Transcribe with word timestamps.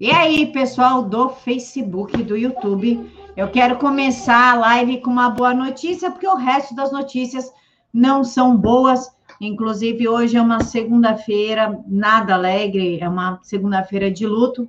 E 0.00 0.12
aí, 0.12 0.46
pessoal 0.52 1.02
do 1.02 1.28
Facebook, 1.28 2.22
do 2.22 2.36
YouTube, 2.36 3.10
eu 3.36 3.50
quero 3.50 3.78
começar 3.78 4.52
a 4.52 4.54
live 4.54 5.00
com 5.00 5.10
uma 5.10 5.28
boa 5.28 5.52
notícia, 5.52 6.08
porque 6.08 6.26
o 6.26 6.36
resto 6.36 6.72
das 6.72 6.92
notícias 6.92 7.52
não 7.92 8.22
são 8.22 8.56
boas. 8.56 9.10
Inclusive, 9.40 10.06
hoje 10.06 10.36
é 10.36 10.40
uma 10.40 10.62
segunda-feira 10.62 11.80
nada 11.84 12.34
alegre, 12.34 13.00
é 13.00 13.08
uma 13.08 13.40
segunda-feira 13.42 14.08
de 14.08 14.24
luto 14.24 14.68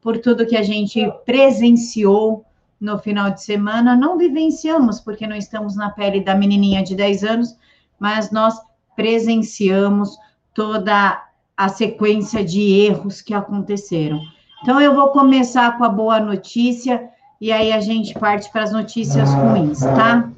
por 0.00 0.18
tudo 0.18 0.46
que 0.46 0.56
a 0.56 0.62
gente 0.62 1.12
presenciou 1.26 2.44
no 2.80 3.00
final 3.00 3.32
de 3.32 3.42
semana. 3.42 3.96
Não 3.96 4.16
vivenciamos, 4.16 5.00
porque 5.00 5.26
não 5.26 5.34
estamos 5.34 5.74
na 5.74 5.90
pele 5.90 6.20
da 6.20 6.36
menininha 6.36 6.84
de 6.84 6.94
10 6.94 7.24
anos, 7.24 7.56
mas 7.98 8.30
nós 8.30 8.54
presenciamos 8.94 10.16
toda 10.54 11.20
a 11.56 11.68
sequência 11.68 12.44
de 12.44 12.60
erros 12.60 13.20
que 13.20 13.34
aconteceram. 13.34 14.37
Então, 14.62 14.80
eu 14.80 14.94
vou 14.94 15.08
começar 15.08 15.76
com 15.78 15.84
a 15.84 15.88
boa 15.88 16.18
notícia 16.18 17.08
e 17.40 17.52
aí 17.52 17.72
a 17.72 17.80
gente 17.80 18.14
parte 18.14 18.50
para 18.50 18.64
as 18.64 18.72
notícias 18.72 19.32
ruins, 19.32 19.80
tá? 19.80 20.28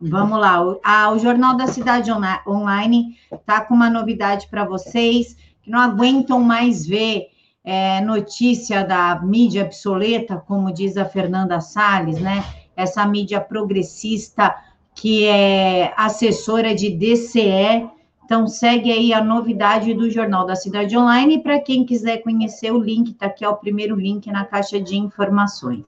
Vamos 0.00 0.38
lá. 0.38 0.62
O, 0.62 0.80
a, 0.84 1.10
o 1.10 1.18
Jornal 1.18 1.56
da 1.56 1.66
Cidade 1.66 2.10
Online 2.46 3.16
tá 3.46 3.62
com 3.62 3.74
uma 3.74 3.88
novidade 3.88 4.46
para 4.48 4.64
vocês 4.64 5.34
que 5.62 5.70
não 5.70 5.80
aguentam 5.80 6.40
mais 6.40 6.86
ver 6.86 7.28
é, 7.64 8.00
notícia 8.02 8.84
da 8.84 9.18
mídia 9.22 9.64
obsoleta, 9.64 10.36
como 10.36 10.72
diz 10.72 10.96
a 10.96 11.04
Fernanda 11.06 11.60
Salles, 11.60 12.20
né? 12.20 12.44
Essa 12.76 13.06
mídia 13.06 13.40
progressista 13.40 14.54
que 14.94 15.24
é 15.26 15.92
assessora 15.96 16.74
de 16.74 16.90
DCE 16.90 17.88
então, 18.26 18.48
segue 18.48 18.90
aí 18.90 19.12
a 19.12 19.22
novidade 19.22 19.94
do 19.94 20.10
Jornal 20.10 20.44
da 20.44 20.56
Cidade 20.56 20.98
Online. 20.98 21.40
Para 21.40 21.60
quem 21.60 21.86
quiser 21.86 22.24
conhecer 22.24 22.72
o 22.72 22.78
link, 22.78 23.12
está 23.12 23.26
aqui 23.26 23.46
ó, 23.46 23.52
o 23.52 23.56
primeiro 23.56 23.94
link 23.94 24.26
na 24.32 24.44
caixa 24.44 24.80
de 24.80 24.96
informações. 24.96 25.84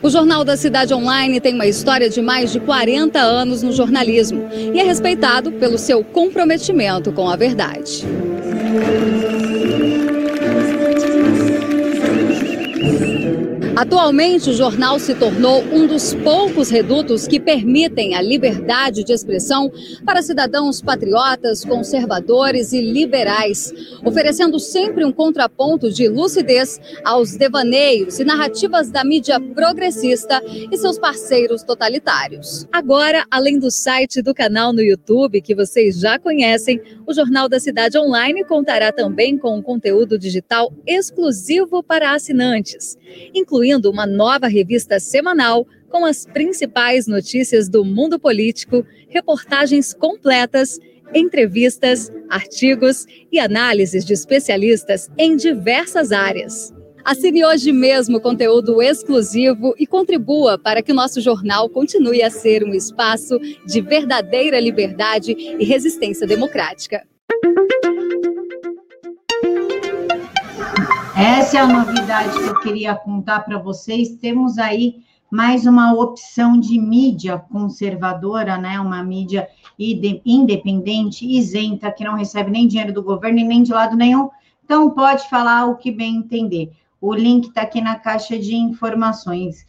O 0.00 0.08
Jornal 0.08 0.44
da 0.44 0.56
Cidade 0.56 0.94
Online 0.94 1.40
tem 1.40 1.54
uma 1.54 1.66
história 1.66 2.08
de 2.08 2.22
mais 2.22 2.52
de 2.52 2.60
40 2.60 3.18
anos 3.18 3.64
no 3.64 3.72
jornalismo 3.72 4.48
e 4.52 4.78
é 4.78 4.84
respeitado 4.84 5.50
pelo 5.50 5.78
seu 5.78 6.04
comprometimento 6.04 7.12
com 7.12 7.28
a 7.28 7.34
verdade. 7.34 8.06
Atualmente, 13.92 14.48
o 14.48 14.54
jornal 14.54 14.98
se 14.98 15.14
tornou 15.14 15.62
um 15.64 15.86
dos 15.86 16.14
poucos 16.14 16.70
redutos 16.70 17.28
que 17.28 17.38
permitem 17.38 18.14
a 18.14 18.22
liberdade 18.22 19.04
de 19.04 19.12
expressão 19.12 19.70
para 20.02 20.22
cidadãos 20.22 20.80
patriotas, 20.80 21.62
conservadores 21.62 22.72
e 22.72 22.80
liberais, 22.80 23.70
oferecendo 24.02 24.58
sempre 24.58 25.04
um 25.04 25.12
contraponto 25.12 25.92
de 25.92 26.08
lucidez 26.08 26.80
aos 27.04 27.36
devaneios 27.36 28.18
e 28.18 28.24
narrativas 28.24 28.90
da 28.90 29.04
mídia 29.04 29.38
progressista 29.38 30.42
e 30.46 30.74
seus 30.78 30.98
parceiros 30.98 31.62
totalitários. 31.62 32.66
Agora, 32.72 33.26
além 33.30 33.58
do 33.58 33.70
site 33.70 34.22
do 34.22 34.32
canal 34.32 34.72
no 34.72 34.80
YouTube, 34.80 35.42
que 35.42 35.54
vocês 35.54 36.00
já 36.00 36.18
conhecem, 36.18 36.80
o 37.06 37.12
Jornal 37.12 37.46
da 37.46 37.60
Cidade 37.60 37.98
Online 37.98 38.42
contará 38.44 38.90
também 38.90 39.36
com 39.36 39.54
um 39.54 39.60
conteúdo 39.60 40.18
digital 40.18 40.72
exclusivo 40.86 41.82
para 41.82 42.14
assinantes, 42.14 42.96
incluindo 43.34 43.81
incluindo 43.82 43.90
uma 43.90 44.06
nova 44.06 44.46
revista 44.46 45.00
semanal 45.00 45.66
com 45.90 46.04
as 46.04 46.24
principais 46.24 47.06
notícias 47.06 47.68
do 47.68 47.84
mundo 47.84 48.18
político, 48.18 48.86
reportagens 49.08 49.92
completas, 49.92 50.78
entrevistas, 51.12 52.10
artigos 52.30 53.04
e 53.30 53.38
análises 53.38 54.04
de 54.04 54.14
especialistas 54.14 55.10
em 55.18 55.36
diversas 55.36 56.12
áreas. 56.12 56.72
Assine 57.04 57.44
hoje 57.44 57.72
mesmo 57.72 58.20
conteúdo 58.20 58.80
exclusivo 58.80 59.74
e 59.76 59.86
contribua 59.86 60.56
para 60.56 60.80
que 60.80 60.92
o 60.92 60.94
nosso 60.94 61.20
jornal 61.20 61.68
continue 61.68 62.22
a 62.22 62.30
ser 62.30 62.62
um 62.62 62.72
espaço 62.72 63.38
de 63.66 63.80
verdadeira 63.80 64.60
liberdade 64.60 65.32
e 65.32 65.64
resistência 65.64 66.26
democrática. 66.26 67.02
Essa 71.24 71.58
é 71.58 71.60
a 71.60 71.68
novidade 71.68 72.36
que 72.36 72.46
eu 72.46 72.58
queria 72.58 72.96
contar 72.96 73.44
para 73.44 73.56
vocês. 73.56 74.16
Temos 74.16 74.58
aí 74.58 75.04
mais 75.30 75.66
uma 75.66 75.94
opção 75.94 76.58
de 76.58 76.76
mídia 76.80 77.38
conservadora, 77.38 78.58
né? 78.58 78.80
Uma 78.80 79.04
mídia 79.04 79.48
independente, 79.78 81.24
isenta, 81.24 81.92
que 81.92 82.02
não 82.02 82.16
recebe 82.16 82.50
nem 82.50 82.66
dinheiro 82.66 82.92
do 82.92 83.04
governo 83.04 83.38
e 83.38 83.44
nem 83.44 83.62
de 83.62 83.72
lado 83.72 83.96
nenhum. 83.96 84.30
Então, 84.64 84.90
pode 84.90 85.30
falar 85.30 85.66
o 85.66 85.76
que 85.76 85.92
bem 85.92 86.16
entender. 86.16 86.72
O 87.00 87.14
link 87.14 87.46
está 87.46 87.62
aqui 87.62 87.80
na 87.80 87.94
caixa 87.94 88.36
de 88.36 88.56
informações. 88.56 89.64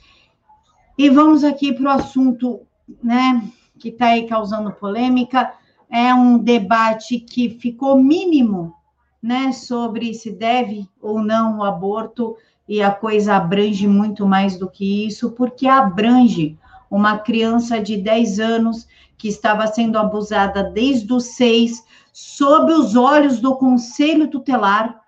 E 0.97 1.07
vamos 1.07 1.43
aqui 1.43 1.71
para 1.71 1.85
o 1.85 1.89
assunto, 1.89 2.61
né? 3.03 3.47
Que 3.77 3.89
está 3.89 4.07
aí 4.07 4.25
causando 4.27 4.71
polêmica. 4.71 5.53
É 5.87 6.15
um 6.15 6.35
debate 6.39 7.19
que 7.19 7.51
ficou 7.51 7.95
mínimo 7.95 8.73
né, 9.23 9.53
sobre 9.53 10.13
se 10.13 10.29
deve 10.29 10.89
ou 11.01 11.23
não 11.23 11.59
o 11.59 11.63
aborto, 11.63 12.35
e 12.67 12.81
a 12.81 12.91
coisa 12.91 13.35
abrange 13.35 13.87
muito 13.87 14.27
mais 14.27 14.57
do 14.57 14.69
que 14.69 15.07
isso, 15.07 15.31
porque 15.31 15.65
abrange 15.65 16.57
uma 16.91 17.17
criança 17.17 17.79
de 17.79 17.97
10 17.97 18.39
anos 18.39 18.87
que 19.17 19.29
estava 19.29 19.65
sendo 19.67 19.97
abusada 19.97 20.63
desde 20.63 21.11
os 21.13 21.23
seis, 21.23 21.83
sob 22.11 22.71
os 22.73 22.95
olhos 22.95 23.39
do 23.39 23.55
conselho 23.55 24.27
tutelar, 24.27 25.01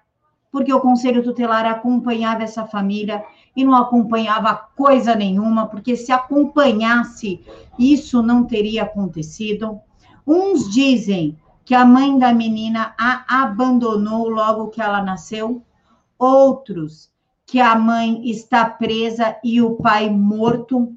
porque 0.51 0.73
o 0.73 0.79
conselho 0.79 1.21
tutelar 1.21 1.65
acompanhava 1.65 2.43
essa 2.43 2.65
família 2.65 3.23
e 3.55 3.63
não 3.63 3.75
acompanhava 3.75 4.55
coisa 4.75 5.13
nenhuma, 5.13 5.67
porque 5.67 5.95
se 5.95 6.11
acompanhasse, 6.11 7.41
isso 7.77 8.23
não 8.23 8.45
teria 8.45 8.83
acontecido. 8.83 9.79
Uns 10.25 10.69
dizem 10.69 11.37
que 11.65 11.73
a 11.73 11.83
mãe 11.83 12.17
da 12.19 12.31
menina 12.31 12.93
a 12.95 13.41
abandonou 13.41 14.29
logo 14.29 14.67
que 14.67 14.79
ela 14.79 15.01
nasceu, 15.01 15.63
outros 16.17 17.11
que 17.43 17.59
a 17.59 17.75
mãe 17.75 18.29
está 18.29 18.65
presa 18.65 19.35
e 19.43 19.59
o 19.61 19.75
pai 19.75 20.07
morto. 20.09 20.95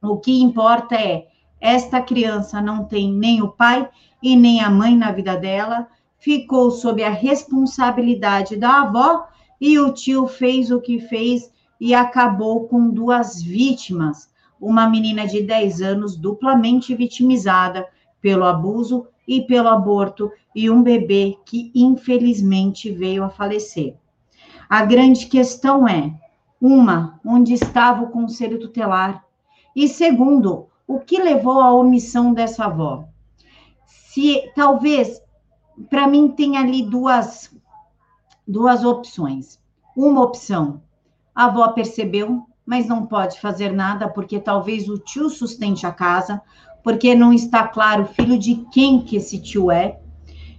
O 0.00 0.16
que 0.18 0.40
importa 0.40 0.94
é 0.94 1.26
esta 1.60 2.00
criança 2.00 2.62
não 2.62 2.84
tem 2.84 3.12
nem 3.12 3.42
o 3.42 3.48
pai 3.48 3.88
e 4.22 4.36
nem 4.36 4.60
a 4.60 4.70
mãe 4.70 4.96
na 4.96 5.10
vida 5.10 5.36
dela, 5.36 5.88
ficou 6.18 6.70
sob 6.70 7.02
a 7.02 7.10
responsabilidade 7.10 8.56
da 8.56 8.82
avó 8.82 9.26
e 9.60 9.78
o 9.78 9.92
tio 9.92 10.28
fez 10.28 10.70
o 10.70 10.80
que 10.80 11.00
fez 11.00 11.50
e 11.80 11.94
acabou 11.94 12.68
com 12.68 12.90
duas 12.90 13.42
vítimas, 13.42 14.30
uma 14.60 14.88
menina 14.88 15.26
de 15.26 15.42
10 15.42 15.82
anos 15.82 16.16
duplamente 16.16 16.94
vitimizada 16.94 17.86
pelo 18.20 18.44
abuso 18.44 19.06
e 19.26 19.42
pelo 19.42 19.68
aborto, 19.68 20.30
e 20.54 20.70
um 20.70 20.82
bebê 20.82 21.36
que 21.44 21.70
infelizmente 21.74 22.90
veio 22.90 23.24
a 23.24 23.30
falecer. 23.30 23.96
A 24.68 24.84
grande 24.84 25.26
questão 25.26 25.86
é: 25.86 26.14
uma, 26.60 27.20
onde 27.24 27.52
estava 27.52 28.02
o 28.02 28.10
conselho 28.10 28.58
tutelar? 28.58 29.24
E 29.74 29.88
segundo, 29.88 30.68
o 30.86 31.00
que 31.00 31.20
levou 31.20 31.60
à 31.60 31.72
omissão 31.72 32.32
dessa 32.32 32.64
avó? 32.64 33.08
Se 33.84 34.50
talvez 34.54 35.20
para 35.90 36.06
mim 36.06 36.28
tem 36.28 36.56
ali 36.56 36.82
duas 36.82 37.54
duas 38.46 38.84
opções. 38.84 39.60
Uma 39.96 40.22
opção, 40.22 40.82
a 41.34 41.46
avó 41.46 41.68
percebeu, 41.68 42.46
mas 42.64 42.86
não 42.86 43.06
pode 43.06 43.40
fazer 43.40 43.72
nada 43.72 44.08
porque 44.08 44.38
talvez 44.38 44.88
o 44.88 44.98
tio 44.98 45.28
sustente 45.28 45.86
a 45.86 45.92
casa, 45.92 46.40
porque 46.86 47.16
não 47.16 47.32
está 47.32 47.66
claro 47.66 48.06
filho 48.06 48.38
de 48.38 48.64
quem 48.70 49.00
que 49.00 49.16
esse 49.16 49.40
tio 49.40 49.72
é. 49.72 49.98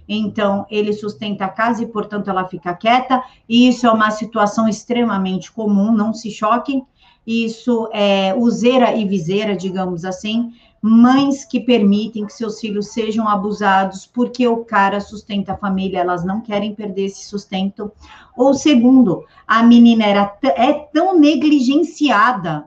Então, 0.06 0.66
ele 0.70 0.92
sustenta 0.92 1.46
a 1.46 1.48
casa 1.48 1.82
e, 1.82 1.86
portanto, 1.86 2.28
ela 2.28 2.46
fica 2.46 2.74
quieta. 2.74 3.22
E 3.48 3.66
isso 3.66 3.86
é 3.86 3.90
uma 3.90 4.10
situação 4.10 4.68
extremamente 4.68 5.50
comum, 5.50 5.90
não 5.90 6.12
se 6.12 6.30
choquem. 6.30 6.84
Isso 7.26 7.88
é 7.94 8.34
useira 8.36 8.94
e 8.94 9.06
viseira, 9.06 9.56
digamos 9.56 10.04
assim. 10.04 10.52
Mães 10.82 11.46
que 11.46 11.60
permitem 11.60 12.26
que 12.26 12.32
seus 12.34 12.60
filhos 12.60 12.88
sejam 12.88 13.26
abusados 13.26 14.04
porque 14.04 14.46
o 14.46 14.66
cara 14.66 15.00
sustenta 15.00 15.54
a 15.54 15.56
família, 15.56 16.00
elas 16.00 16.26
não 16.26 16.42
querem 16.42 16.74
perder 16.74 17.06
esse 17.06 17.24
sustento. 17.24 17.90
Ou 18.36 18.52
segundo, 18.52 19.24
a 19.46 19.62
menina 19.62 20.04
era 20.04 20.38
é 20.44 20.74
tão 20.74 21.18
negligenciada 21.18 22.66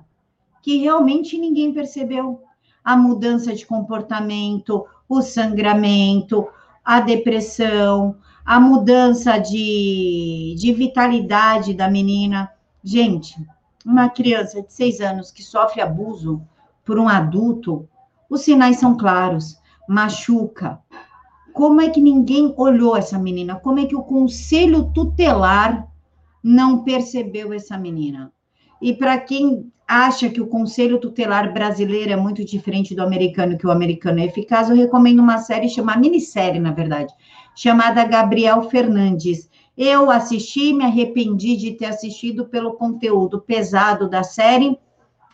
que 0.64 0.80
realmente 0.80 1.38
ninguém 1.38 1.72
percebeu 1.72 2.42
a 2.84 2.96
mudança 2.96 3.54
de 3.54 3.66
comportamento, 3.66 4.86
o 5.08 5.22
sangramento, 5.22 6.48
a 6.84 7.00
depressão, 7.00 8.16
a 8.46 8.60
mudança 8.60 9.38
de, 9.38 10.56
de 10.58 10.74
vitalidade 10.74 11.74
da 11.74 11.90
menina. 11.90 12.52
Gente, 12.84 13.36
uma 13.86 14.10
criança 14.10 14.62
de 14.62 14.74
seis 14.74 15.00
anos 15.00 15.32
que 15.32 15.44
sofre 15.44 15.82
abuso 15.82 16.42
por 16.84 16.98
um 16.98 17.08
adulto, 17.08 17.88
os 18.30 18.42
sinais 18.42 18.78
são 18.78 18.98
claros: 18.98 19.60
machuca, 19.88 20.80
Como 21.54 21.82
é 21.82 21.90
que 21.90 22.02
ninguém 22.02 22.54
olhou 22.58 22.96
essa 22.96 23.20
menina? 23.20 23.56
Como 23.56 23.80
é 23.80 23.86
que 23.86 23.96
o 23.96 24.04
conselho 24.04 24.92
tutelar 24.94 25.88
não 26.44 26.84
percebeu 26.84 27.54
essa 27.54 27.78
menina? 27.78 28.32
E 28.82 28.94
para 28.94 29.18
quem 29.20 29.72
acha 29.88 30.30
que 30.30 30.40
o 30.42 30.48
conselho 30.48 31.00
tutelar 31.00 31.54
brasileiro 31.54 32.12
é 32.12 32.16
muito 32.16 32.46
diferente 32.46 32.96
do 32.96 33.04
americano, 33.04 33.58
que 33.58 33.68
o 33.68 33.72
americano 33.72 34.20
é 34.22 34.26
eficaz, 34.26 34.70
eu 34.70 34.76
recomendo 34.76 35.20
uma 35.20 35.38
série 35.38 35.68
chamada, 35.68 36.00
minissérie, 36.00 36.60
na 36.60 36.72
verdade, 36.72 37.14
chamada 37.56 38.06
Gabriel 38.06 38.64
Fernandes. 38.64 39.50
Eu 39.78 40.10
assisti, 40.10 40.74
me 40.74 40.86
arrependi 40.86 41.58
de 41.58 41.72
ter 41.74 41.86
assistido 41.86 42.46
pelo 42.46 42.74
conteúdo 42.74 43.42
pesado 43.42 44.10
da 44.10 44.24
série, 44.24 44.80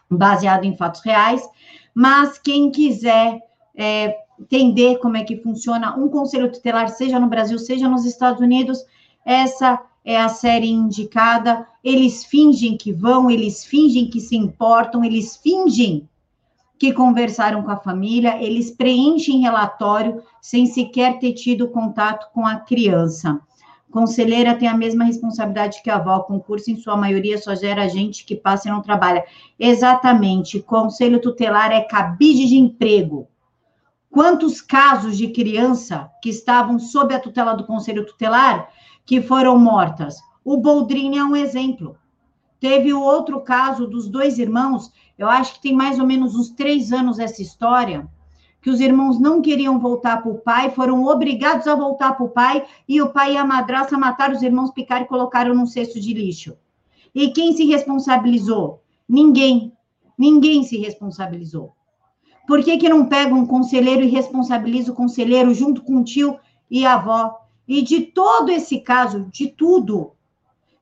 baseado 0.09 0.63
em 0.63 0.75
fatos 0.75 1.01
reais, 1.01 1.47
mas 1.93 2.39
quem 2.39 2.71
quiser 2.71 3.39
é, 3.75 4.17
entender 4.39 4.97
como 4.97 5.17
é 5.17 5.23
que 5.23 5.37
funciona 5.37 5.95
um 5.95 6.09
conselho 6.09 6.51
tutelar, 6.51 6.89
seja 6.89 7.19
no 7.19 7.27
Brasil, 7.27 7.59
seja 7.59 7.87
nos 7.87 8.05
Estados 8.05 8.41
Unidos, 8.41 8.83
essa 9.25 9.81
é 10.07 10.17
a 10.17 10.29
série 10.29 10.69
indicada. 10.69 11.67
Eles 11.83 12.23
fingem 12.23 12.77
que 12.77 12.93
vão, 12.93 13.29
eles 13.29 13.65
fingem 13.65 14.09
que 14.09 14.21
se 14.21 14.37
importam, 14.37 15.03
eles 15.03 15.35
fingem 15.35 16.07
que 16.79 16.93
conversaram 16.93 17.61
com 17.61 17.71
a 17.71 17.75
família, 17.75 18.41
eles 18.41 18.71
preenchem 18.71 19.41
relatório 19.41 20.23
sem 20.41 20.65
sequer 20.65 21.19
ter 21.19 21.33
tido 21.33 21.67
contato 21.67 22.31
com 22.33 22.45
a 22.45 22.55
criança. 22.55 23.37
Conselheira 23.91 24.55
tem 24.55 24.69
a 24.69 24.77
mesma 24.77 25.03
responsabilidade 25.03 25.81
que 25.83 25.89
a 25.89 25.95
avó, 25.95 26.21
concurso, 26.21 26.71
em 26.71 26.77
sua 26.77 26.95
maioria, 26.95 27.37
só 27.37 27.53
gera 27.53 27.89
gente 27.89 28.23
que 28.23 28.35
passa 28.35 28.69
e 28.69 28.71
não 28.71 28.81
trabalha. 28.81 29.25
Exatamente, 29.59 30.61
conselho 30.61 31.19
tutelar 31.19 31.73
é 31.73 31.81
cabide 31.81 32.47
de 32.47 32.55
emprego. 32.55 33.27
Quantos 34.09 34.61
casos 34.61 35.17
de 35.17 35.27
criança 35.29 36.09
que 36.21 36.29
estavam 36.29 36.79
sob 36.79 37.13
a 37.13 37.19
tutela 37.19 37.53
do 37.53 37.65
conselho 37.65 38.05
tutelar 38.05 38.69
que 39.07 39.21
foram 39.21 39.57
mortas? 39.57 40.17
O 40.43 40.57
Boldrini 40.57 41.17
é 41.17 41.23
um 41.23 41.35
exemplo. 41.35 41.95
Teve 42.59 42.93
o 42.93 43.01
outro 43.01 43.39
caso 43.39 43.87
dos 43.87 44.09
dois 44.09 44.37
irmãos, 44.37 44.91
eu 45.17 45.29
acho 45.29 45.53
que 45.53 45.61
tem 45.61 45.73
mais 45.73 45.97
ou 45.97 46.05
menos 46.05 46.35
uns 46.35 46.49
três 46.49 46.91
anos 46.91 47.17
essa 47.17 47.41
história, 47.41 48.05
que 48.61 48.69
os 48.69 48.81
irmãos 48.81 49.17
não 49.17 49.41
queriam 49.41 49.79
voltar 49.79 50.21
para 50.21 50.31
o 50.31 50.39
pai, 50.39 50.71
foram 50.71 51.05
obrigados 51.05 51.67
a 51.67 51.75
voltar 51.75 52.17
para 52.17 52.25
o 52.25 52.29
pai, 52.29 52.65
e 52.87 53.01
o 53.01 53.07
pai 53.07 53.35
e 53.35 53.37
a 53.37 53.45
madraça 53.45 53.97
mataram 53.97 54.35
os 54.35 54.43
irmãos, 54.43 54.71
picaram 54.71 55.05
e 55.05 55.07
colocaram 55.07 55.55
num 55.55 55.65
cesto 55.65 56.01
de 56.01 56.13
lixo. 56.13 56.57
E 57.15 57.29
quem 57.29 57.53
se 57.53 57.63
responsabilizou? 57.65 58.83
Ninguém. 59.07 59.71
Ninguém 60.17 60.63
se 60.63 60.77
responsabilizou. 60.77 61.73
Por 62.45 62.61
que, 62.61 62.77
que 62.77 62.89
não 62.89 63.05
pega 63.05 63.33
um 63.33 63.45
conselheiro 63.45 64.03
e 64.03 64.09
responsabiliza 64.09 64.91
o 64.91 64.95
conselheiro 64.95 65.53
junto 65.53 65.81
com 65.81 65.97
o 65.97 66.03
tio 66.03 66.37
e 66.69 66.85
a 66.85 66.95
avó? 66.95 67.46
E 67.67 67.81
de 67.81 68.01
todo 68.01 68.49
esse 68.49 68.79
caso, 68.79 69.25
de 69.31 69.49
tudo, 69.49 70.13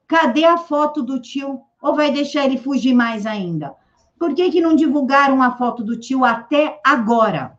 cadê 0.07 0.45
a 0.45 0.57
foto 0.57 1.01
do 1.01 1.19
tio? 1.19 1.61
Ou 1.81 1.95
vai 1.95 2.11
deixar 2.11 2.45
ele 2.45 2.57
fugir 2.57 2.93
mais 2.93 3.25
ainda? 3.25 3.73
Por 4.17 4.33
que, 4.33 4.49
que 4.49 4.61
não 4.61 4.75
divulgaram 4.75 5.41
a 5.41 5.51
foto 5.57 5.83
do 5.83 5.99
tio 5.99 6.23
até 6.23 6.79
agora? 6.83 7.57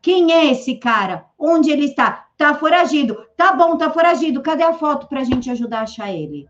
Quem 0.00 0.32
é 0.32 0.46
esse 0.46 0.76
cara? 0.76 1.26
Onde 1.38 1.70
ele 1.70 1.86
está? 1.86 2.26
Tá 2.36 2.54
foragido. 2.54 3.26
Tá 3.36 3.52
bom, 3.52 3.76
tá 3.76 3.90
foragido. 3.90 4.42
Cadê 4.42 4.62
a 4.62 4.74
foto 4.74 5.06
para 5.06 5.20
a 5.20 5.24
gente 5.24 5.50
ajudar 5.50 5.80
a 5.80 5.82
achar 5.82 6.12
ele? 6.12 6.48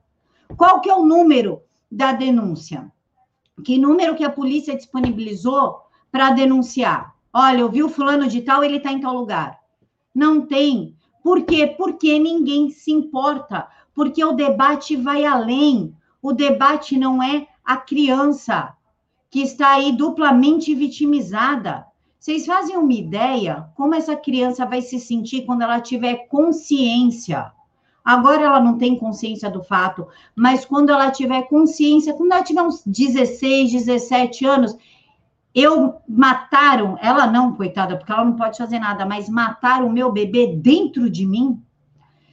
Qual 0.57 0.81
que 0.81 0.91
é 0.91 0.95
o 0.95 1.05
número 1.05 1.63
da 1.91 2.13
denúncia? 2.13 2.91
Que 3.65 3.79
número 3.79 4.15
que 4.15 4.25
a 4.25 4.31
polícia 4.31 4.77
disponibilizou 4.77 5.81
para 6.11 6.31
denunciar. 6.31 7.15
Olha, 7.33 7.61
eu 7.61 7.71
vi 7.71 7.83
o 7.83 7.89
fulano 7.89 8.29
de 8.29 8.43
tal, 8.43 8.65
ele 8.65 8.79
está 8.79 8.93
em 8.93 9.01
tal 9.01 9.15
lugar. 9.15 9.59
Não 10.15 10.47
tem. 10.47 10.97
Por 11.27 11.43
quê? 11.43 11.67
Porque 11.67 12.21
ninguém 12.21 12.71
se 12.71 12.93
importa. 12.93 13.67
Porque 13.93 14.25
o 14.25 14.31
debate 14.31 14.95
vai 14.95 15.25
além. 15.25 15.93
O 16.23 16.33
debate 16.33 16.97
não 16.97 17.21
é 17.21 17.49
a 17.65 17.77
criança 17.77 18.73
que 19.29 19.41
está 19.41 19.73
aí 19.73 19.91
duplamente 19.91 20.73
vitimizada. 20.73 21.85
Vocês 22.17 22.47
fazem 22.47 22.77
uma 22.77 22.93
ideia 22.93 23.69
como 23.75 23.97
essa 23.97 24.15
criança 24.15 24.65
vai 24.65 24.81
se 24.81 25.01
sentir 25.01 25.45
quando 25.45 25.63
ela 25.63 25.81
tiver 25.81 26.29
consciência? 26.29 27.51
Agora 28.05 28.43
ela 28.43 28.61
não 28.61 28.79
tem 28.79 28.97
consciência 28.97 29.51
do 29.51 29.65
fato, 29.65 30.07
mas 30.33 30.65
quando 30.65 30.91
ela 30.91 31.11
tiver 31.11 31.43
consciência, 31.49 32.15
quando 32.15 32.31
ela 32.31 32.45
tiver 32.45 32.63
uns 32.63 32.85
16, 32.87 33.73
17 33.73 34.47
anos, 34.47 34.79
eu 35.57 36.03
mataram, 36.07 36.99
ela 37.01 37.27
não, 37.27 37.55
coitada, 37.55 37.97
porque 37.97 38.13
ela 38.13 38.27
não 38.27 38.37
pode 38.37 38.59
fazer 38.59 38.79
nada, 38.79 39.07
mas 39.07 39.27
mataram 39.27 39.87
o 39.87 39.93
meu 39.93 40.13
bebê 40.13 40.49
dentro 40.49 41.09
de 41.09 41.25
mim? 41.25 41.59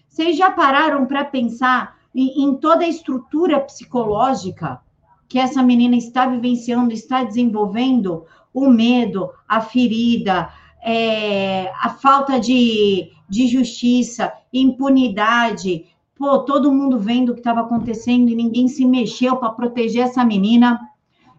Vocês 0.09 0.35
já 0.35 0.51
pararam 0.51 1.05
para 1.05 1.23
pensar 1.23 1.95
em, 2.13 2.43
em, 2.43 2.55
toda 2.57 2.83
a 2.83 2.87
estrutura 2.87 3.61
psicológica 3.61 4.81
que 5.29 5.39
essa 5.39 5.63
menina 5.63 5.95
está 5.95 6.25
vivenciando, 6.25 6.91
está 6.91 7.23
desenvolvendo? 7.23 8.25
O 8.53 8.67
medo, 8.69 9.31
a 9.47 9.61
ferida, 9.61 10.49
é, 10.83 11.71
a 11.81 11.89
falta 11.91 12.37
de, 12.37 13.09
de 13.29 13.47
justiça, 13.47 14.33
impunidade. 14.51 15.85
Pô, 16.13 16.39
todo 16.39 16.73
mundo 16.73 16.99
vendo 16.99 17.29
o 17.29 17.33
que 17.33 17.39
estava 17.39 17.61
acontecendo 17.61 18.29
e 18.29 18.35
ninguém 18.35 18.67
se 18.67 18.85
mexeu 18.85 19.37
para 19.37 19.49
proteger 19.49 20.03
essa 20.03 20.25
menina 20.25 20.77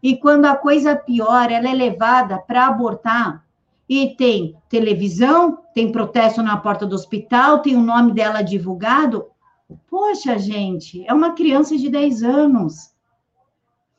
e 0.04 0.18
quando 0.18 0.44
a 0.44 0.54
coisa 0.54 0.94
piora, 0.94 1.54
ela 1.54 1.70
é 1.70 1.72
levada 1.72 2.36
para 2.36 2.66
abortar. 2.66 3.42
E 3.88 4.14
tem 4.14 4.54
televisão, 4.68 5.60
tem 5.72 5.90
protesto 5.90 6.42
na 6.42 6.58
porta 6.58 6.84
do 6.84 6.94
hospital, 6.94 7.60
tem 7.60 7.74
o 7.74 7.82
nome 7.82 8.12
dela 8.12 8.42
divulgado. 8.42 9.24
Poxa, 9.88 10.38
gente, 10.38 11.02
é 11.06 11.14
uma 11.14 11.32
criança 11.32 11.78
de 11.78 11.88
10 11.88 12.22
anos. 12.22 12.94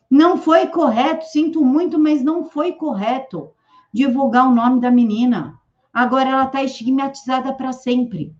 Não 0.07 0.37
foi 0.37 0.67
correto, 0.67 1.25
sinto 1.25 1.65
muito, 1.65 1.97
mas 1.97 2.23
não 2.23 2.45
foi 2.45 2.73
correto 2.73 3.49
divulgar 3.91 4.47
o 4.47 4.53
nome 4.53 4.79
da 4.79 4.91
menina. 4.91 5.55
Agora 5.91 6.29
ela 6.29 6.45
está 6.45 6.63
estigmatizada 6.63 7.51
para 7.51 7.73
sempre. 7.73 8.31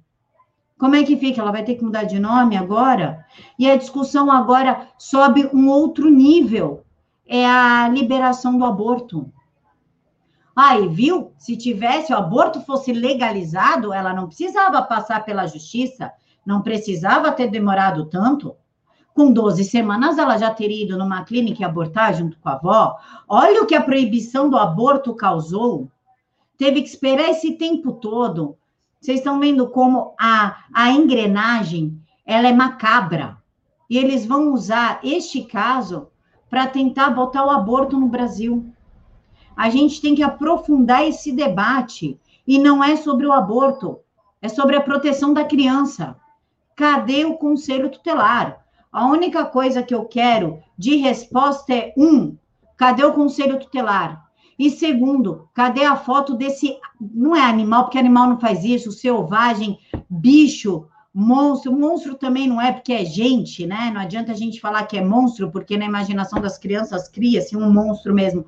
Como 0.78 0.96
é 0.96 1.04
que 1.04 1.18
fica? 1.18 1.42
Ela 1.42 1.52
vai 1.52 1.64
ter 1.64 1.74
que 1.74 1.84
mudar 1.84 2.04
de 2.04 2.20
nome 2.20 2.56
agora? 2.56 3.26
E 3.58 3.68
a 3.68 3.76
discussão 3.76 4.32
agora 4.32 4.88
sobe 5.00 5.50
um 5.52 5.68
outro 5.68 6.12
nível 6.12 6.85
é 7.28 7.46
a 7.46 7.88
liberação 7.88 8.58
do 8.58 8.66
aborto. 8.66 9.32
Aí, 10.56 10.88
viu? 10.88 11.34
Se 11.38 11.58
tivesse 11.58 12.14
o 12.14 12.18
aborto 12.18 12.62
fosse 12.62 12.94
legalizado, 12.94 13.92
ela 13.92 14.14
não 14.14 14.28
precisava 14.28 14.82
passar 14.82 15.26
pela 15.26 15.48
justiça, 15.48 16.12
não 16.46 16.62
precisava 16.62 17.32
ter 17.32 17.48
demorado 17.48 18.06
tanto. 18.06 18.56
Com 19.14 19.32
12 19.32 19.64
semanas, 19.66 20.18
ela 20.18 20.38
já 20.38 20.52
teria 20.52 20.84
ido 20.84 20.98
numa 20.98 21.24
clínica 21.24 21.62
e 21.62 21.66
abortar 21.66 22.14
junto 22.14 22.38
com 22.40 22.50
a 22.50 22.54
avó. 22.54 22.98
Olha 23.28 23.64
o 23.64 23.66
que 23.66 23.76
a 23.76 23.82
proibição 23.82 24.50
do 24.50 24.58
aborto 24.58 25.14
causou. 25.16 25.90
Teve 26.58 26.82
que 26.82 26.90
esperar 26.90 27.30
esse 27.30 27.54
tempo 27.54 27.94
todo. 27.94 28.58
Vocês 29.00 29.20
estão 29.20 29.40
vendo 29.40 29.70
como 29.70 30.16
a, 30.20 30.64
a 30.74 30.92
engrenagem 30.92 32.02
ela 32.26 32.48
é 32.48 32.54
macabra. 32.54 33.38
E 33.90 33.98
eles 33.98 34.26
vão 34.26 34.54
usar 34.54 35.00
este 35.04 35.44
caso 35.44 36.08
para 36.50 36.68
tentar 36.68 37.10
botar 37.10 37.46
o 37.46 37.50
aborto 37.50 38.00
no 38.00 38.08
Brasil. 38.08 38.66
A 39.56 39.70
gente 39.70 40.02
tem 40.02 40.16
que 40.16 40.24
aprofundar 40.24 41.08
esse 41.08 41.32
debate. 41.32 42.20
E 42.48 42.60
não 42.60 42.84
é 42.84 42.96
sobre 42.96 43.26
o 43.26 43.32
aborto, 43.32 44.00
é 44.40 44.48
sobre 44.48 44.76
a 44.76 44.82
proteção 44.82 45.34
da 45.34 45.44
criança. 45.44 46.16
Cadê 46.76 47.26
o 47.26 47.36
conselho 47.36 47.90
tutelar? 47.90 48.64
A 48.92 49.08
única 49.08 49.44
coisa 49.46 49.82
que 49.82 49.96
eu 49.96 50.06
quero 50.06 50.60
de 50.78 50.98
resposta 50.98 51.74
é: 51.74 51.94
um, 51.98 52.38
cadê 52.78 53.04
o 53.04 53.14
conselho 53.14 53.60
tutelar? 53.60 54.26
E 54.58 54.70
segundo, 54.70 55.50
cadê 55.54 55.84
a 55.84 55.96
foto 55.96 56.36
desse. 56.36 56.78
Não 57.02 57.36
é 57.36 57.42
animal, 57.42 57.84
porque 57.84 57.98
animal 57.98 58.30
não 58.30 58.40
faz 58.40 58.64
isso, 58.64 58.92
selvagem, 58.92 59.80
bicho, 60.10 60.88
monstro. 61.16 61.72
Monstro 61.72 62.16
também 62.16 62.46
não 62.46 62.62
é 62.62 62.74
porque 62.74 62.92
é 62.92 63.06
gente, 63.06 63.66
né? 63.66 63.90
Não 63.94 64.02
adianta 64.02 64.34
a 64.34 64.36
gente 64.36 64.60
falar 64.60 64.84
que 64.84 64.98
é 64.98 65.04
monstro, 65.04 65.50
porque 65.50 65.78
na 65.78 65.86
imaginação 65.86 66.42
das 66.42 66.58
crianças 66.58 67.08
cria-se 67.08 67.56
um 67.56 67.72
monstro 67.72 68.14
mesmo. 68.14 68.46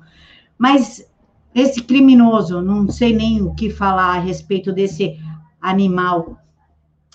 Mas 0.58 1.10
esse 1.54 1.82
criminoso, 1.82 2.60
não 2.60 2.86
sei 2.90 3.16
nem 3.16 3.40
o 3.40 3.54
que 3.54 3.70
falar 3.70 4.16
a 4.16 4.20
respeito 4.20 4.70
desse 4.70 5.18
animal. 5.58 6.36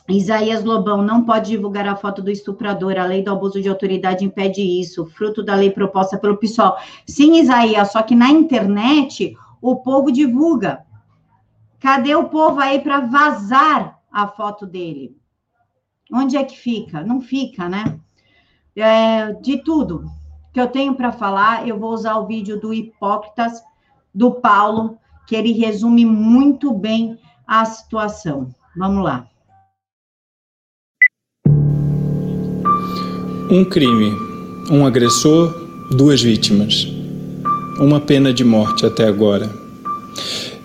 Isaías 0.10 0.63
Lobão 0.63 1.01
não 1.01 1.24
pode 1.24 1.51
divulgar 1.51 1.88
a 1.88 1.95
foto 1.95 2.22
do 2.22 2.31
estuprador. 2.31 2.98
A 2.98 3.05
lei 3.05 3.22
do 3.22 3.31
abuso 3.31 3.62
de 3.62 3.69
autoridade 3.69 4.25
impede 4.25 4.62
isso, 4.62 5.05
fruto 5.05 5.43
da 5.43 5.53
lei 5.53 5.69
proposta 5.69 6.17
pelo 6.17 6.38
PSOL. 6.38 6.75
Sim, 7.05 7.39
Isaías, 7.39 7.91
só 7.91 8.01
que 8.01 8.15
na 8.15 8.29
internet 8.29 9.38
o 9.62 9.75
povo 9.77 10.12
divulga. 10.12 10.83
Cadê 11.79 12.15
o 12.15 12.27
povo 12.27 12.60
aí 12.60 12.79
para 12.79 13.01
vazar 13.01 14.00
a 14.12 14.27
foto 14.27 14.65
dele? 14.65 15.15
Onde 16.12 16.38
é 16.38 16.43
que 16.43 16.57
fica? 16.57 17.03
Não 17.03 17.22
fica, 17.22 17.69
né? 17.69 18.00
É, 18.75 19.33
de 19.33 19.57
tudo 19.57 20.05
que 20.53 20.60
eu 20.60 20.67
tenho 20.67 20.93
para 20.95 21.12
falar, 21.12 21.67
eu 21.67 21.79
vou 21.79 21.93
usar 21.93 22.17
o 22.17 22.27
vídeo 22.27 22.60
do 22.60 22.74
Hipócritas, 22.74 23.62
do 24.13 24.31
Paulo, 24.31 24.98
que 25.27 25.36
ele 25.36 25.51
resume 25.53 26.05
muito 26.05 26.72
bem 26.74 27.17
a 27.48 27.65
situação. 27.65 28.53
Vamos 28.77 29.03
lá. 29.03 29.27
Um 33.50 33.65
crime, 33.65 34.12
um 34.72 34.86
agressor, 34.86 35.53
duas 35.91 36.22
vítimas. 36.22 36.88
Uma 37.79 38.00
pena 38.00 38.33
de 38.33 38.43
morte 38.43 38.86
até 38.86 39.07
agora. 39.07 39.50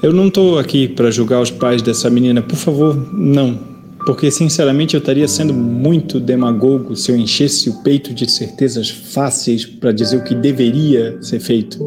Eu 0.02 0.12
não 0.12 0.28
estou 0.28 0.58
aqui 0.58 0.86
para 0.86 1.10
julgar 1.10 1.40
os 1.40 1.50
pais 1.50 1.82
dessa 1.82 2.08
menina, 2.08 2.40
por 2.40 2.56
favor, 2.56 2.94
não. 3.12 3.67
Porque, 4.08 4.30
sinceramente, 4.30 4.94
eu 4.94 5.00
estaria 5.00 5.28
sendo 5.28 5.52
muito 5.52 6.18
demagogo 6.18 6.96
se 6.96 7.12
eu 7.12 7.16
enchesse 7.18 7.68
o 7.68 7.82
peito 7.82 8.14
de 8.14 8.26
certezas 8.26 8.88
fáceis 8.88 9.66
para 9.66 9.92
dizer 9.92 10.16
o 10.16 10.24
que 10.24 10.34
deveria 10.34 11.20
ser 11.20 11.38
feito. 11.40 11.78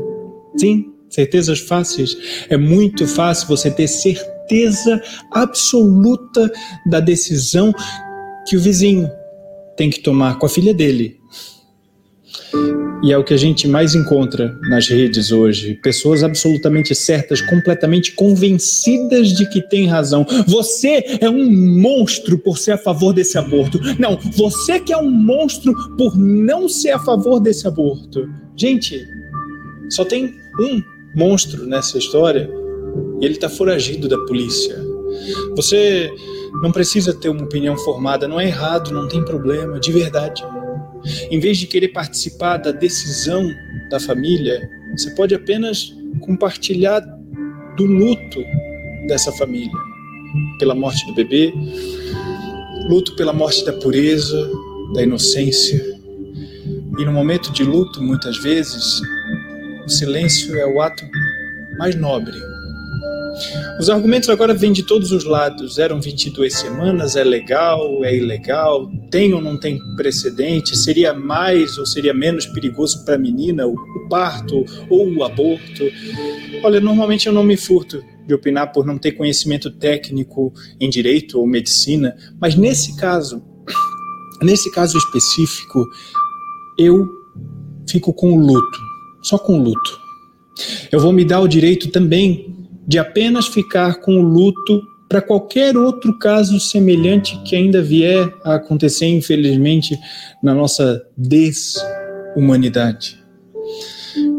Sim, 0.56 0.86
certezas 1.10 1.58
fáceis. 1.62 2.16
É 2.48 2.56
muito 2.56 3.08
fácil 3.08 3.48
você 3.48 3.72
ter 3.72 3.88
certeza 3.88 5.02
absoluta 5.32 6.48
da 6.86 7.00
decisão 7.00 7.74
que 8.48 8.56
o 8.56 8.60
vizinho 8.60 9.10
tem 9.76 9.90
que 9.90 10.02
tomar 10.02 10.38
com 10.38 10.46
a 10.46 10.50
filha 10.50 10.76
dele. 10.76 11.18
E 13.04 13.12
é 13.12 13.18
o 13.18 13.24
que 13.24 13.34
a 13.34 13.38
gente 13.38 13.68
mais 13.68 13.96
encontra 13.96 14.56
nas 14.70 14.88
redes 14.88 15.32
hoje. 15.32 15.74
Pessoas 15.82 16.24
absolutamente 16.24 16.94
certas, 16.94 17.42
completamente 17.42 18.12
convencidas 18.12 19.30
de 19.30 19.50
que 19.50 19.60
tem 19.60 19.88
razão. 19.88 20.26
Você 20.48 21.04
é 21.20 21.28
um 21.28 21.52
monstro 21.52 22.38
por 22.38 22.60
ser 22.60 22.74
a 22.74 22.78
favor 22.78 23.12
desse 23.12 23.40
aborto. 23.40 23.80
Não, 23.98 24.20
você 24.36 24.80
que 24.80 24.94
é 24.94 24.98
um 24.98 25.10
monstro 25.10 25.74
por 25.98 26.16
não 26.16 26.70
ser 26.70 26.92
a 26.92 27.00
favor 27.00 27.40
desse 27.40 27.68
aborto. 27.68 28.30
Gente, 28.56 29.04
só 29.90 30.06
tem 30.06 30.36
um 30.60 30.82
monstro 31.16 31.66
nessa 31.66 31.98
história 31.98 32.50
e 33.20 33.26
ele 33.26 33.34
está 33.34 33.50
foragido 33.50 34.08
da 34.08 34.18
polícia. 34.26 34.80
Você 35.56 36.12
não 36.62 36.72
precisa 36.72 37.14
ter 37.14 37.30
uma 37.30 37.44
opinião 37.44 37.76
formada, 37.78 38.28
não 38.28 38.40
é 38.40 38.46
errado, 38.46 38.92
não 38.92 39.08
tem 39.08 39.24
problema, 39.26 39.80
de 39.80 39.92
verdade. 39.92 40.44
Em 41.30 41.40
vez 41.40 41.58
de 41.58 41.68
querer 41.68 41.90
participar 41.90 42.58
da 42.58 42.72
decisão 42.72 43.50
da 43.90 44.00
família, 44.00 44.70
você 44.96 45.12
pode 45.12 45.34
apenas 45.34 45.96
compartilhar 46.20 47.00
do 47.78 47.86
luto 47.86 48.44
dessa 49.08 49.32
família 49.32 49.72
pela 50.60 50.76
morte 50.76 51.06
do 51.08 51.14
bebê, 51.14 51.54
luto 52.88 53.16
pela 53.16 53.34
morte 53.34 53.66
da 53.66 53.74
pureza, 53.74 54.50
da 54.94 55.04
inocência. 55.04 55.82
E 56.98 57.06
no 57.06 57.12
momento 57.12 57.52
de 57.52 57.64
luto, 57.64 58.02
muitas 58.02 58.38
vezes, 58.38 59.02
o 59.86 59.90
silêncio 59.90 60.56
é 60.58 60.66
o 60.66 60.82
ato 60.82 61.04
mais 61.78 61.96
nobre 61.96 62.51
os 63.80 63.90
argumentos 63.90 64.30
agora 64.30 64.54
vêm 64.54 64.72
de 64.72 64.84
todos 64.84 65.12
os 65.12 65.24
lados. 65.24 65.78
Eram 65.80 66.02
22 66.02 66.54
semanas, 66.54 67.16
é 67.16 67.24
legal, 67.24 68.04
é 68.04 68.16
ilegal, 68.16 68.92
tem 69.10 69.34
ou 69.34 69.42
não 69.42 69.58
tem 69.58 69.80
precedente, 69.96 70.78
seria 70.78 71.14
mais 71.14 71.78
ou 71.78 71.86
seria 71.86 72.14
menos 72.14 72.46
perigoso 72.46 73.04
para 73.06 73.16
a 73.16 73.18
menina 73.18 73.66
o, 73.68 73.76
parto 74.10 74.66
ou 74.90 75.12
o 75.14 75.24
aborto. 75.24 75.84
Olha, 76.64 76.80
normalmente 76.80 77.28
eu 77.28 77.34
não 77.34 77.44
me 77.44 77.58
furto 77.58 78.04
de 78.28 78.34
opinar 78.34 78.72
por 78.72 78.86
não 78.86 78.98
ter 78.98 79.14
conhecimento 79.14 79.72
técnico 79.72 80.54
em 80.80 80.90
direito 80.90 81.40
ou 81.40 81.48
medicina, 81.48 82.16
mas 82.40 82.56
nesse 82.56 82.96
caso, 82.98 83.42
nesse 84.42 84.72
caso 84.72 84.98
específico, 84.98 85.86
eu 86.78 87.08
fico 87.90 88.14
com 88.14 88.34
o 88.34 88.40
luto, 88.40 88.80
só 89.24 89.38
com 89.38 89.60
o 89.60 89.64
luto. 89.64 90.00
Eu 90.92 91.00
vou 91.00 91.12
me 91.12 91.26
dar 91.26 91.40
o 91.40 91.48
direito 91.48 91.90
também 91.90 92.61
de 92.92 93.00
apenas 93.00 93.48
ficar 93.48 94.02
com 94.02 94.18
o 94.18 94.22
luto 94.22 94.86
para 95.08 95.22
qualquer 95.22 95.78
outro 95.78 96.20
caso 96.20 96.60
semelhante 96.60 97.42
que 97.44 97.56
ainda 97.56 97.82
vier 97.82 98.34
a 98.44 98.56
acontecer, 98.56 99.06
infelizmente, 99.06 99.98
na 100.44 100.54
nossa 100.54 101.02
desumanidade. 101.16 103.18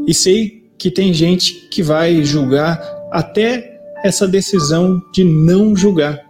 E 0.07 0.13
sei 0.13 0.71
que 0.77 0.91
tem 0.91 1.15
gente 1.15 1.67
que 1.71 1.83
vai 1.83 2.23
julgar 2.23 2.79
até 3.11 3.81
essa 4.05 4.29
decisão 4.29 5.03
de 5.15 5.25
não 5.25 5.75
julgar, 5.75 6.21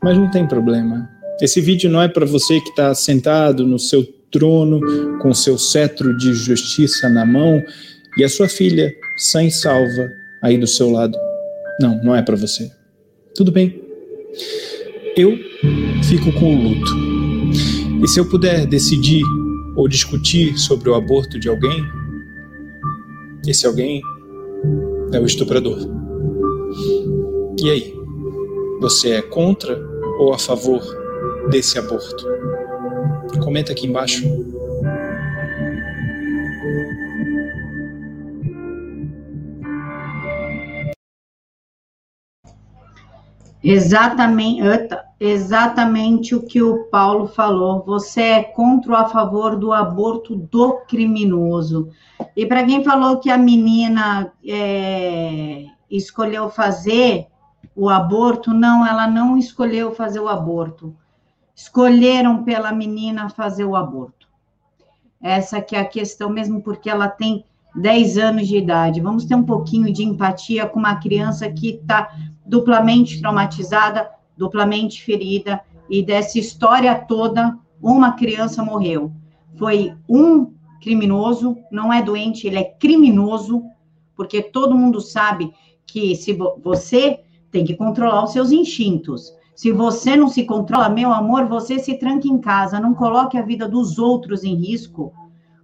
mas 0.00 0.16
não 0.16 0.30
tem 0.30 0.46
problema. 0.46 1.10
Esse 1.42 1.60
vídeo 1.60 1.90
não 1.90 2.00
é 2.00 2.06
para 2.06 2.24
você 2.24 2.60
que 2.60 2.70
está 2.70 2.94
sentado 2.94 3.66
no 3.66 3.80
seu 3.80 4.04
trono 4.30 5.18
com 5.18 5.34
seu 5.34 5.58
cetro 5.58 6.16
de 6.16 6.34
justiça 6.34 7.08
na 7.08 7.26
mão 7.26 7.60
e 8.16 8.22
a 8.22 8.28
sua 8.28 8.48
filha 8.48 8.94
sã 9.16 9.42
e 9.42 9.50
salva 9.50 10.08
aí 10.40 10.56
do 10.56 10.68
seu 10.68 10.88
lado. 10.88 11.18
Não, 11.80 12.02
não 12.02 12.14
é 12.14 12.22
para 12.22 12.36
você. 12.36 12.70
Tudo 13.34 13.52
bem. 13.52 13.82
Eu 15.16 15.36
fico 16.04 16.32
com 16.32 16.56
o 16.56 16.62
luto. 16.62 16.90
E 18.02 18.08
se 18.08 18.18
eu 18.18 18.28
puder 18.28 18.66
decidir 18.66 19.22
ou 19.76 19.88
discutir 19.88 20.58
sobre 20.58 20.90
o 20.90 20.94
aborto 20.94 21.38
de 21.38 21.48
alguém, 21.48 21.84
esse 23.46 23.66
alguém 23.66 24.02
é 25.12 25.20
o 25.20 25.26
estuprador. 25.26 25.78
E 27.62 27.70
aí? 27.70 27.94
Você 28.80 29.10
é 29.10 29.22
contra 29.22 29.80
ou 30.18 30.32
a 30.32 30.38
favor 30.38 30.82
desse 31.50 31.78
aborto? 31.78 32.26
Comenta 33.42 33.72
aqui 33.72 33.86
embaixo. 33.86 34.24
Exatamente, 43.62 44.62
exatamente 45.18 46.34
o 46.34 46.42
que 46.42 46.62
o 46.62 46.84
Paulo 46.84 47.26
falou. 47.26 47.82
Você 47.84 48.22
é 48.22 48.42
contra 48.42 48.92
ou 48.92 48.98
a 48.98 49.08
favor 49.08 49.56
do 49.56 49.72
aborto 49.72 50.36
do 50.36 50.80
criminoso. 50.86 51.90
E 52.36 52.46
para 52.46 52.64
quem 52.64 52.84
falou 52.84 53.18
que 53.18 53.30
a 53.30 53.38
menina 53.38 54.32
é, 54.46 55.66
escolheu 55.90 56.48
fazer 56.48 57.26
o 57.74 57.88
aborto, 57.88 58.52
não, 58.52 58.86
ela 58.86 59.06
não 59.06 59.36
escolheu 59.36 59.92
fazer 59.94 60.20
o 60.20 60.28
aborto. 60.28 60.94
Escolheram 61.54 62.44
pela 62.44 62.72
menina 62.72 63.28
fazer 63.28 63.64
o 63.64 63.74
aborto. 63.74 64.28
Essa 65.20 65.60
que 65.60 65.74
é 65.74 65.80
a 65.80 65.84
questão, 65.84 66.30
mesmo 66.30 66.62
porque 66.62 66.88
ela 66.88 67.08
tem 67.08 67.44
10 67.74 68.18
anos 68.18 68.48
de 68.48 68.56
idade. 68.56 69.00
Vamos 69.00 69.24
ter 69.24 69.34
um 69.34 69.42
pouquinho 69.42 69.92
de 69.92 70.04
empatia 70.04 70.66
com 70.66 70.78
uma 70.78 70.96
criança 70.96 71.50
que 71.50 71.70
está 71.70 72.12
duplamente 72.48 73.20
traumatizada, 73.20 74.10
duplamente 74.36 75.02
ferida, 75.02 75.60
e 75.88 76.02
dessa 76.02 76.38
história 76.38 76.94
toda, 76.94 77.56
uma 77.80 78.12
criança 78.12 78.62
morreu. 78.64 79.12
Foi 79.56 79.94
um 80.08 80.52
criminoso, 80.80 81.56
não 81.70 81.92
é 81.92 82.02
doente, 82.02 82.46
ele 82.46 82.58
é 82.58 82.64
criminoso, 82.64 83.62
porque 84.16 84.42
todo 84.42 84.76
mundo 84.76 85.00
sabe 85.00 85.52
que 85.86 86.14
se 86.16 86.32
você 86.62 87.20
tem 87.50 87.64
que 87.64 87.74
controlar 87.74 88.24
os 88.24 88.32
seus 88.32 88.52
instintos. 88.52 89.32
Se 89.54 89.72
você 89.72 90.16
não 90.16 90.28
se 90.28 90.44
controla, 90.44 90.88
meu 90.88 91.12
amor, 91.12 91.46
você 91.46 91.78
se 91.78 91.98
tranca 91.98 92.28
em 92.28 92.38
casa, 92.38 92.78
não 92.78 92.94
coloque 92.94 93.36
a 93.36 93.42
vida 93.42 93.68
dos 93.68 93.98
outros 93.98 94.44
em 94.44 94.54
risco, 94.54 95.12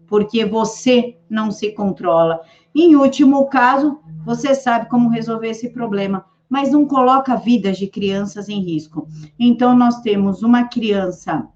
porque 0.06 0.44
você 0.44 1.16
não 1.28 1.50
se 1.50 1.70
controla. 1.72 2.40
Em 2.74 2.96
último 2.96 3.46
caso, 3.46 4.00
você 4.24 4.54
sabe 4.54 4.88
como 4.88 5.10
resolver 5.10 5.48
esse 5.48 5.68
problema 5.68 6.24
mas 6.54 6.70
não 6.70 6.86
coloca 6.86 7.34
vidas 7.34 7.76
de 7.78 7.88
crianças 7.88 8.48
em 8.48 8.60
risco. 8.60 9.08
Então, 9.36 9.76
nós 9.76 10.00
temos 10.02 10.44
uma 10.44 10.68
criança 10.68 11.48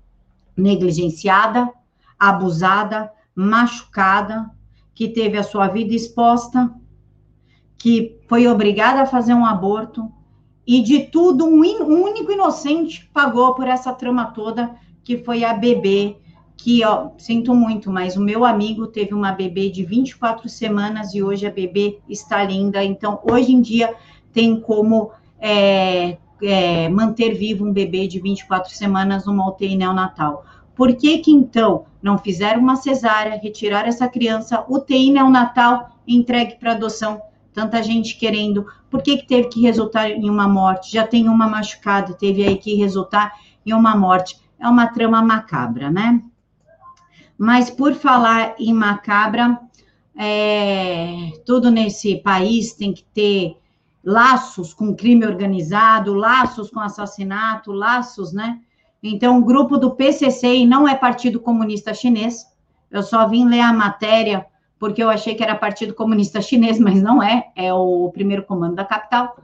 negligenciada, 0.57 1.73
abusada, 2.19 3.09
machucada, 3.33 4.51
que 4.93 5.07
teve 5.07 5.39
a 5.39 5.45
sua 5.45 5.69
vida 5.69 5.95
exposta, 5.95 6.75
que 7.79 8.19
foi 8.27 8.49
obrigada 8.49 9.03
a 9.03 9.07
fazer 9.07 9.35
um 9.35 9.47
aborto, 9.47 10.11
e 10.67 10.83
de 10.83 11.05
tudo, 11.05 11.47
um, 11.47 11.61
um 11.61 12.03
único 12.03 12.33
inocente 12.33 13.09
pagou 13.15 13.55
por 13.55 13.69
essa 13.69 13.93
trama 13.93 14.25
toda, 14.33 14.75
que 15.05 15.19
foi 15.19 15.45
a 15.45 15.55
bebê, 15.55 16.17
que, 16.57 16.85
ó, 16.85 17.11
sinto 17.19 17.55
muito, 17.55 17.89
mas 17.89 18.17
o 18.17 18.21
meu 18.21 18.45
amigo 18.45 18.89
teve 18.89 19.15
uma 19.15 19.31
bebê 19.31 19.71
de 19.71 19.85
24 19.85 20.49
semanas 20.49 21.15
e 21.15 21.23
hoje 21.23 21.47
a 21.47 21.53
bebê 21.53 22.01
está 22.09 22.43
linda. 22.43 22.83
Então, 22.83 23.21
hoje 23.23 23.53
em 23.53 23.61
dia, 23.61 23.95
tem 24.33 24.61
como 24.61 25.11
é, 25.41 26.17
é, 26.43 26.89
manter 26.89 27.35
vivo 27.35 27.65
um 27.65 27.73
bebê 27.73 28.07
de 28.07 28.21
24 28.21 28.73
semanas 28.73 29.27
numa 29.27 29.49
UTI 29.49 29.77
neonatal. 29.77 30.45
Por 30.75 30.95
que 30.95 31.19
que, 31.19 31.33
então, 31.33 31.87
não 32.01 32.17
fizeram 32.17 32.61
uma 32.61 32.77
cesárea, 32.77 33.41
retirar 33.41 33.87
essa 33.87 34.09
criança, 34.09 34.65
UTI 34.69 35.11
neonatal 35.11 35.91
entregue 36.07 36.57
para 36.57 36.73
adoção? 36.73 37.21
Tanta 37.53 37.83
gente 37.83 38.17
querendo. 38.17 38.65
Por 38.89 39.03
que 39.03 39.17
que 39.17 39.27
teve 39.27 39.49
que 39.49 39.61
resultar 39.61 40.09
em 40.11 40.31
uma 40.31 40.47
morte? 40.47 40.93
Já 40.93 41.05
tem 41.05 41.29
uma 41.29 41.49
machucada, 41.49 42.15
teve 42.15 42.45
aí 42.45 42.57
que 42.57 42.77
resultar 42.77 43.33
em 43.67 43.73
uma 43.73 43.97
morte. 43.97 44.39
É 44.61 44.69
uma 44.69 44.87
trama 44.87 45.21
macabra, 45.21 45.91
né? 45.91 46.23
Mas 47.37 47.71
por 47.71 47.95
falar 47.95 48.55
em 48.59 48.73
macabra, 48.73 49.59
é, 50.17 51.33
tudo 51.45 51.71
nesse 51.71 52.17
país 52.17 52.73
tem 52.73 52.93
que 52.93 53.05
ter 53.13 53.57
laços 54.09 54.73
com 54.73 54.97
crime 54.97 55.27
organizado, 55.27 56.15
laços 56.15 56.71
com 56.71 56.81
assassinato, 56.81 57.71
laços, 57.71 58.33
né? 58.33 58.59
Então, 59.03 59.39
o 59.39 59.45
grupo 59.45 59.77
do 59.77 59.91
PCC, 59.91 60.57
e 60.57 60.67
não 60.67 60.89
é 60.89 60.95
Partido 60.95 61.39
Comunista 61.39 61.93
Chinês, 61.93 62.47
eu 62.91 63.03
só 63.03 63.29
vim 63.29 63.47
ler 63.47 63.61
a 63.61 63.71
matéria 63.71 64.47
porque 64.79 65.03
eu 65.03 65.11
achei 65.11 65.35
que 65.35 65.43
era 65.43 65.55
Partido 65.55 65.93
Comunista 65.93 66.41
Chinês, 66.41 66.79
mas 66.81 67.03
não 67.03 67.23
é, 67.23 67.49
é 67.55 67.73
o 67.75 68.11
primeiro 68.11 68.45
comando 68.45 68.77
da 68.77 68.85
capital, 68.85 69.37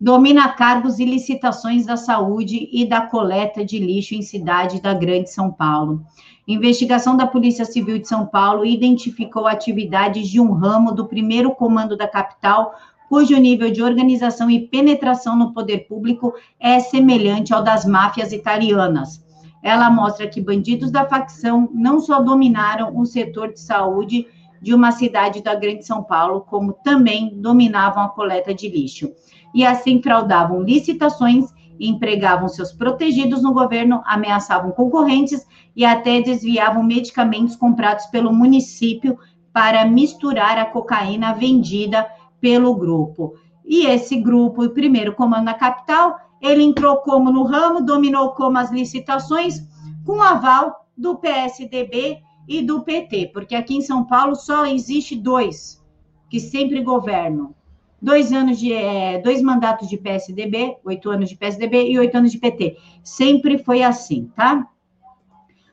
domina 0.00 0.48
cargos 0.48 0.98
e 0.98 1.04
licitações 1.04 1.84
da 1.84 1.98
saúde 1.98 2.70
e 2.72 2.86
da 2.86 3.02
coleta 3.02 3.62
de 3.62 3.78
lixo 3.78 4.14
em 4.14 4.22
cidade 4.22 4.80
da 4.80 4.94
Grande 4.94 5.30
São 5.30 5.52
Paulo. 5.52 6.02
Investigação 6.48 7.18
da 7.18 7.26
Polícia 7.26 7.66
Civil 7.66 7.98
de 7.98 8.08
São 8.08 8.24
Paulo 8.24 8.64
identificou 8.64 9.46
atividades 9.46 10.26
de 10.26 10.40
um 10.40 10.52
ramo 10.52 10.92
do 10.92 11.06
primeiro 11.06 11.50
comando 11.54 11.98
da 11.98 12.08
capital, 12.08 12.74
cujo 13.08 13.36
nível 13.38 13.70
de 13.70 13.82
organização 13.82 14.50
e 14.50 14.66
penetração 14.66 15.36
no 15.36 15.52
poder 15.52 15.86
público 15.86 16.34
é 16.58 16.80
semelhante 16.80 17.52
ao 17.52 17.62
das 17.62 17.84
máfias 17.84 18.32
italianas. 18.32 19.24
Ela 19.62 19.90
mostra 19.90 20.28
que 20.28 20.40
bandidos 20.40 20.90
da 20.90 21.04
facção 21.04 21.68
não 21.72 21.98
só 22.00 22.20
dominaram 22.20 22.96
o 22.96 23.04
setor 23.04 23.52
de 23.52 23.60
saúde 23.60 24.26
de 24.60 24.74
uma 24.74 24.92
cidade 24.92 25.42
da 25.42 25.54
Grande 25.54 25.84
São 25.84 26.02
Paulo, 26.02 26.40
como 26.40 26.72
também 26.72 27.40
dominavam 27.40 28.02
a 28.02 28.08
coleta 28.08 28.54
de 28.54 28.68
lixo. 28.68 29.10
E 29.54 29.64
assim 29.64 30.00
fraudavam 30.02 30.62
licitações, 30.62 31.46
empregavam 31.78 32.48
seus 32.48 32.72
protegidos 32.72 33.42
no 33.42 33.52
governo, 33.52 34.02
ameaçavam 34.04 34.70
concorrentes 34.72 35.46
e 35.74 35.84
até 35.84 36.20
desviavam 36.20 36.82
medicamentos 36.82 37.54
comprados 37.54 38.06
pelo 38.06 38.32
município 38.32 39.18
para 39.52 39.84
misturar 39.84 40.58
a 40.58 40.64
cocaína 40.64 41.32
vendida 41.32 42.06
pelo 42.40 42.74
grupo. 42.74 43.34
E 43.64 43.86
esse 43.86 44.16
grupo, 44.16 44.64
o 44.64 44.70
primeiro 44.70 45.14
comando 45.14 45.44
na 45.44 45.54
capital, 45.54 46.18
ele 46.40 46.62
entrou 46.62 46.98
como 46.98 47.32
no 47.32 47.44
ramo, 47.44 47.84
dominou 47.84 48.30
como 48.30 48.58
as 48.58 48.70
licitações, 48.70 49.60
com 50.04 50.22
aval 50.22 50.86
do 50.96 51.16
PSDB 51.16 52.20
e 52.48 52.62
do 52.62 52.82
PT, 52.82 53.30
porque 53.32 53.54
aqui 53.54 53.76
em 53.76 53.82
São 53.82 54.04
Paulo 54.04 54.36
só 54.36 54.64
existe 54.66 55.16
dois 55.16 55.84
que 56.30 56.38
sempre 56.38 56.80
governam. 56.82 57.54
Dois 58.00 58.32
anos 58.32 58.58
de 58.58 58.72
é, 58.72 59.18
dois 59.20 59.42
mandatos 59.42 59.88
de 59.88 59.96
PSDB, 59.96 60.76
oito 60.84 61.10
anos 61.10 61.28
de 61.28 61.36
PSDB 61.36 61.90
e 61.90 61.98
oito 61.98 62.16
anos 62.16 62.30
de 62.30 62.38
PT. 62.38 62.76
Sempre 63.02 63.58
foi 63.58 63.82
assim, 63.82 64.30
tá? 64.36 64.68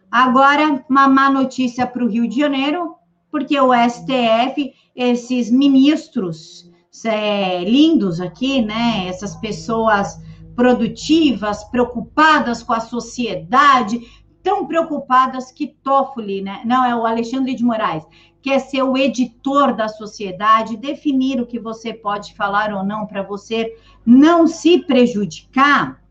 Agora, 0.09 0.83
uma 0.89 1.07
má 1.07 1.29
notícia 1.29 1.85
para 1.85 2.03
o 2.03 2.07
Rio 2.07 2.27
de 2.27 2.39
Janeiro, 2.39 2.95
porque 3.29 3.59
o 3.59 3.71
STF, 3.73 4.73
esses 4.95 5.49
ministros 5.49 6.71
é, 7.05 7.63
lindos 7.63 8.21
aqui, 8.21 8.61
né? 8.61 9.07
Essas 9.07 9.35
pessoas 9.35 10.21
produtivas, 10.55 11.63
preocupadas 11.65 12.61
com 12.61 12.73
a 12.73 12.79
sociedade, 12.79 13.99
tão 14.43 14.67
preocupadas 14.67 15.51
que 15.51 15.67
Toffoli, 15.67 16.41
né? 16.41 16.61
Não, 16.65 16.85
é 16.85 16.95
o 16.95 17.05
Alexandre 17.05 17.55
de 17.55 17.63
Moraes, 17.63 18.05
quer 18.41 18.59
ser 18.59 18.83
o 18.83 18.97
editor 18.97 19.73
da 19.73 19.87
sociedade, 19.87 20.77
definir 20.77 21.41
o 21.41 21.47
que 21.47 21.59
você 21.59 21.93
pode 21.93 22.35
falar 22.35 22.73
ou 22.73 22.83
não 22.83 23.07
para 23.07 23.23
você 23.23 23.75
não 24.05 24.45
se 24.45 24.79
prejudicar. 24.79 26.03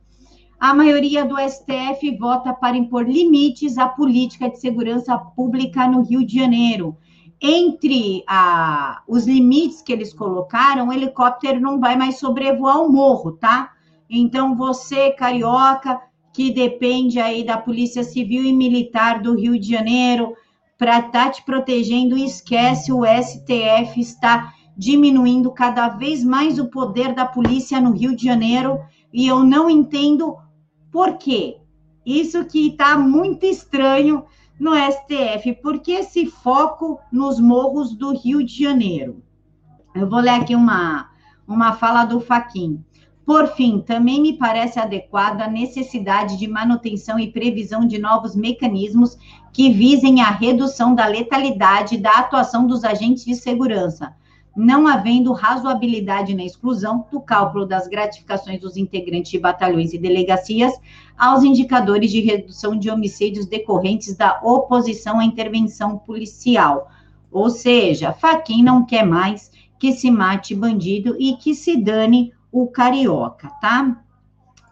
A 0.59 0.73
maioria 0.73 1.25
do 1.25 1.37
STF 1.39 2.17
vota 2.17 2.55
para 2.55 2.77
impor 2.77 3.09
limites 3.09 3.77
à 3.77 3.89
política 3.89 4.49
de 4.49 4.61
segurança 4.61 5.19
pública 5.19 5.87
no 5.87 6.03
Rio 6.03 6.25
de 6.25 6.37
Janeiro. 6.37 6.97
Entre 7.45 8.23
a, 8.29 9.03
os 9.09 9.27
limites 9.27 9.83
que 9.83 9.93
eles 9.93 10.15
colocaram, 10.15 10.89
o 10.89 10.93
helicóptero 10.93 11.61
não 11.61 11.81
vai 11.81 11.97
mais 11.97 12.21
sobrevoar 12.21 12.81
o 12.81 12.89
morro, 12.89 13.33
tá? 13.33 13.73
Então, 14.09 14.55
você, 14.57 15.11
carioca, 15.11 16.01
que 16.33 16.53
depende 16.53 17.19
aí 17.19 17.45
da 17.45 17.59
Polícia 17.59 18.05
Civil 18.05 18.45
e 18.45 18.53
Militar 18.53 19.21
do 19.21 19.35
Rio 19.35 19.59
de 19.59 19.69
Janeiro 19.69 20.37
para 20.78 20.99
estar 20.99 21.26
tá 21.26 21.31
te 21.31 21.45
protegendo, 21.45 22.17
esquece, 22.17 22.93
o 22.93 23.02
STF 23.05 24.00
está 24.00 24.52
diminuindo 24.76 25.50
cada 25.50 25.89
vez 25.89 26.25
mais 26.25 26.59
o 26.59 26.69
poder 26.69 27.15
da 27.15 27.26
polícia 27.26 27.81
no 27.81 27.93
Rio 27.93 28.17
de 28.17 28.25
Janeiro 28.25 28.81
e 29.13 29.26
eu 29.26 29.45
não 29.45 29.69
entendo 29.69 30.37
por 30.91 31.19
quê. 31.19 31.59
Isso 32.05 32.45
que 32.45 32.69
está 32.69 32.97
muito 32.97 33.47
estranho 33.47 34.25
no 34.58 34.73
STF, 34.75 35.54
porque 35.62 35.93
esse 35.93 36.26
foco 36.26 37.00
nos 37.10 37.41
morros 37.41 37.95
do 37.95 38.12
Rio 38.12 38.45
de 38.45 38.62
Janeiro. 38.62 39.23
Eu 39.95 40.08
vou 40.08 40.21
ler 40.21 40.30
aqui 40.30 40.54
uma, 40.54 41.10
uma 41.47 41.73
fala 41.75 42.04
do 42.04 42.21
Faquin. 42.21 42.82
Por 43.25 43.49
fim, 43.49 43.80
também 43.80 44.21
me 44.21 44.36
parece 44.36 44.80
adequada 44.80 45.45
a 45.45 45.50
necessidade 45.50 46.36
de 46.36 46.49
manutenção 46.49 47.19
e 47.19 47.30
previsão 47.30 47.86
de 47.86 47.99
novos 47.99 48.34
mecanismos 48.34 49.17
que 49.52 49.71
visem 49.71 50.21
a 50.21 50.30
redução 50.30 50.95
da 50.95 51.06
letalidade 51.06 51.99
da 51.99 52.19
atuação 52.19 52.67
dos 52.67 52.84
agentes 52.84 53.25
de 53.25 53.34
segurança, 53.34 54.15
não 54.54 54.86
havendo 54.86 55.32
razoabilidade 55.32 56.34
na 56.34 56.45
exclusão 56.45 57.06
do 57.10 57.21
cálculo 57.21 57.65
das 57.65 57.88
gratificações 57.88 58.60
dos 58.60 58.76
integrantes 58.76 59.30
de 59.30 59.38
batalhões 59.38 59.93
e 59.93 59.99
delegacias 59.99 60.73
aos 61.17 61.43
indicadores 61.43 62.10
de 62.10 62.21
redução 62.21 62.78
de 62.78 62.91
homicídios 62.91 63.47
decorrentes 63.47 64.17
da 64.17 64.41
oposição 64.43 65.19
à 65.19 65.25
intervenção 65.25 65.99
policial. 65.99 66.88
Ou 67.30 67.49
seja, 67.49 68.12
Faquin 68.12 68.62
não 68.62 68.84
quer 68.84 69.06
mais 69.06 69.50
que 69.78 69.93
se 69.93 70.10
mate 70.10 70.54
bandido 70.54 71.17
e 71.19 71.36
que 71.36 71.54
se 71.54 71.76
dane 71.76 72.32
o 72.52 72.67
carioca, 72.67 73.49
tá? 73.60 74.02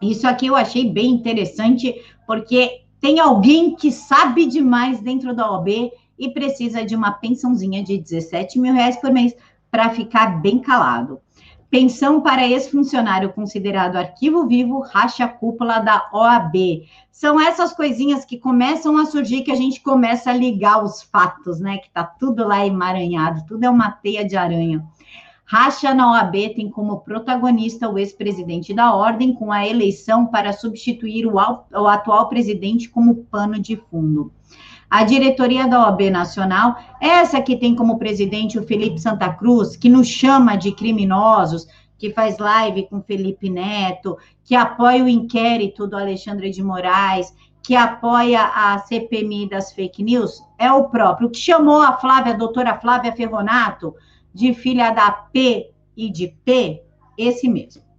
Isso 0.01 0.27
aqui 0.27 0.47
eu 0.47 0.57
achei 0.57 0.91
bem 0.91 1.11
interessante, 1.11 1.95
porque 2.27 2.83
tem 3.01 3.19
alguém 3.19 3.75
que 3.75 3.91
sabe 3.91 4.47
demais 4.47 5.01
dentro 5.01 5.35
da 5.35 5.51
OAB 5.51 5.91
e 6.19 6.29
precisa 6.29 6.85
de 6.85 6.95
uma 6.95 7.13
pensãozinha 7.13 7.83
de 7.83 7.97
17 7.97 8.59
mil 8.59 8.75
reais 8.75 8.97
por 8.99 9.11
mês 9.11 9.35
para 9.71 9.91
ficar 9.91 10.41
bem 10.41 10.59
calado. 10.59 11.21
Pensão 11.71 12.21
para 12.21 12.49
ex-funcionário 12.49 13.33
considerado 13.33 13.95
arquivo 13.95 14.45
vivo, 14.47 14.81
racha 14.81 15.29
cúpula 15.29 15.79
da 15.79 16.11
OAB. 16.13 16.83
São 17.13 17.41
essas 17.41 17.73
coisinhas 17.73 18.25
que 18.25 18.39
começam 18.39 18.97
a 18.97 19.07
surgir 19.07 19.43
que 19.43 19.53
a 19.53 19.55
gente 19.55 19.81
começa 19.81 20.31
a 20.31 20.35
ligar 20.35 20.83
os 20.83 21.01
fatos, 21.01 21.61
né? 21.61 21.79
Que 21.79 21.89
tá 21.91 22.03
tudo 22.03 22.45
lá 22.45 22.67
emaranhado, 22.67 23.47
tudo 23.47 23.65
é 23.65 23.71
uma 23.71 23.93
teia 23.93 24.25
de 24.25 24.37
aranha. 24.37 24.85
Racha 25.45 25.95
na 25.95 26.13
OAB 26.13 26.55
tem 26.55 26.71
como 26.71 27.01
protagonista 27.01 27.89
o 27.89 27.99
ex-presidente 27.99 28.75
da 28.75 28.95
ordem, 28.95 29.33
com 29.33 29.51
a 29.51 29.67
eleição 29.67 30.27
para 30.27 30.53
substituir 30.53 31.27
o, 31.27 31.39
atual 31.39 32.29
presidente 32.29 32.89
como 32.89 33.25
pano 33.25 33.61
de 33.61 33.77
fundo. 33.77 34.33
A 34.91 35.05
diretoria 35.05 35.69
da 35.69 35.87
OAB 35.87 36.11
Nacional, 36.11 36.77
essa 37.01 37.41
que 37.41 37.57
tem 37.57 37.77
como 37.77 37.97
presidente 37.97 38.59
o 38.59 38.67
Felipe 38.67 38.99
Santa 38.99 39.33
Cruz, 39.33 39.77
que 39.77 39.89
nos 39.89 40.09
chama 40.09 40.57
de 40.57 40.73
criminosos, 40.73 41.69
que 41.97 42.11
faz 42.11 42.39
live 42.39 42.89
com 42.89 43.01
Felipe 43.01 43.49
Neto, 43.49 44.19
que 44.43 44.57
apoia 44.57 45.05
o 45.05 45.09
inquérito 45.09 45.87
do 45.87 45.97
Alexandre 45.97 46.51
de 46.51 46.61
Moraes, 46.61 47.33
que 47.63 47.77
apoia 47.77 48.43
a 48.43 48.79
CPMI 48.79 49.49
das 49.49 49.73
fake 49.73 50.03
news, 50.03 50.43
é 50.59 50.73
o 50.73 50.89
próprio, 50.89 51.31
que 51.31 51.39
chamou 51.39 51.81
a 51.81 51.93
Flávia, 51.93 52.33
a 52.33 52.37
doutora 52.37 52.77
Flávia 52.81 53.13
Ferronato, 53.13 53.95
de 54.35 54.53
filha 54.55 54.91
da 54.91 55.13
P 55.13 55.71
e 55.97 56.11
de 56.11 56.35
P, 56.45 56.83
esse 57.17 57.49
mesmo. 57.49 57.90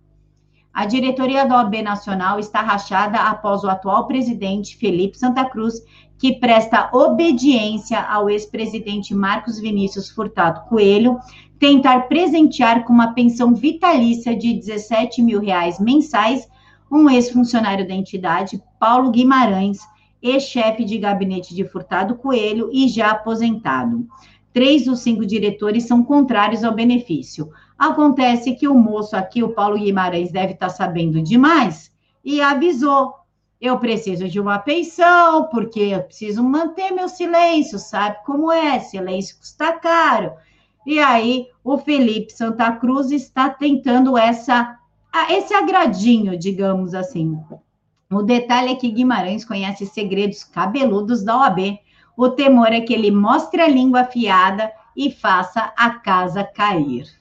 A 0.73 0.85
diretoria 0.85 1.45
da 1.45 1.57
OAB 1.57 1.81
Nacional 1.81 2.39
está 2.39 2.61
rachada 2.61 3.17
após 3.17 3.63
o 3.63 3.69
atual 3.69 4.07
presidente 4.07 4.77
Felipe 4.77 5.17
Santa 5.17 5.43
Cruz, 5.43 5.83
que 6.17 6.33
presta 6.33 6.89
obediência 6.93 7.99
ao 7.99 8.29
ex-presidente 8.29 9.13
Marcos 9.13 9.59
Vinícius 9.59 10.09
Furtado 10.09 10.61
Coelho, 10.69 11.19
tentar 11.59 12.07
presentear 12.07 12.85
com 12.85 12.93
uma 12.93 13.13
pensão 13.13 13.53
vitalícia 13.53 14.35
de 14.35 14.53
17 14.53 15.21
mil 15.21 15.41
reais 15.41 15.79
mensais 15.79 16.47
um 16.89 17.09
ex-funcionário 17.09 17.87
da 17.87 17.93
entidade, 17.93 18.61
Paulo 18.79 19.11
Guimarães, 19.11 19.79
ex-chefe 20.21 20.85
de 20.85 20.97
gabinete 20.97 21.53
de 21.53 21.65
Furtado 21.65 22.15
Coelho 22.15 22.69
e 22.71 22.87
já 22.87 23.11
aposentado 23.11 24.07
três 24.53 24.85
dos 24.85 24.99
cinco 24.99 25.25
diretores 25.25 25.87
são 25.87 26.03
contrários 26.03 26.63
ao 26.63 26.73
benefício. 26.73 27.49
Acontece 27.81 28.53
que 28.53 28.67
o 28.67 28.75
moço 28.75 29.15
aqui, 29.15 29.41
o 29.41 29.53
Paulo 29.53 29.75
Guimarães, 29.75 30.31
deve 30.31 30.53
estar 30.53 30.69
sabendo 30.69 31.19
demais 31.19 31.91
e 32.23 32.39
avisou. 32.39 33.15
Eu 33.59 33.79
preciso 33.79 34.29
de 34.29 34.39
uma 34.39 34.59
pensão, 34.59 35.45
porque 35.45 35.79
eu 35.79 36.03
preciso 36.03 36.43
manter 36.43 36.91
meu 36.91 37.09
silêncio, 37.09 37.79
sabe 37.79 38.17
como 38.23 38.51
é? 38.51 38.79
Silêncio 38.79 39.37
custa 39.39 39.73
caro. 39.73 40.33
E 40.85 40.99
aí, 40.99 41.47
o 41.63 41.77
Felipe 41.77 42.31
Santa 42.31 42.71
Cruz 42.73 43.11
está 43.11 43.49
tentando 43.49 44.15
essa, 44.15 44.77
esse 45.29 45.51
agradinho, 45.53 46.37
digamos 46.37 46.93
assim. 46.93 47.39
O 48.11 48.21
detalhe 48.21 48.73
é 48.73 48.75
que 48.75 48.91
Guimarães 48.91 49.43
conhece 49.43 49.87
segredos 49.87 50.43
cabeludos 50.43 51.23
da 51.23 51.35
OAB 51.35 51.79
o 52.15 52.29
temor 52.29 52.71
é 52.71 52.81
que 52.81 52.93
ele 52.93 53.09
mostre 53.09 53.61
a 53.61 53.67
língua 53.67 54.01
afiada 54.01 54.71
e 54.95 55.11
faça 55.11 55.73
a 55.75 55.89
casa 55.89 56.43
cair. 56.43 57.20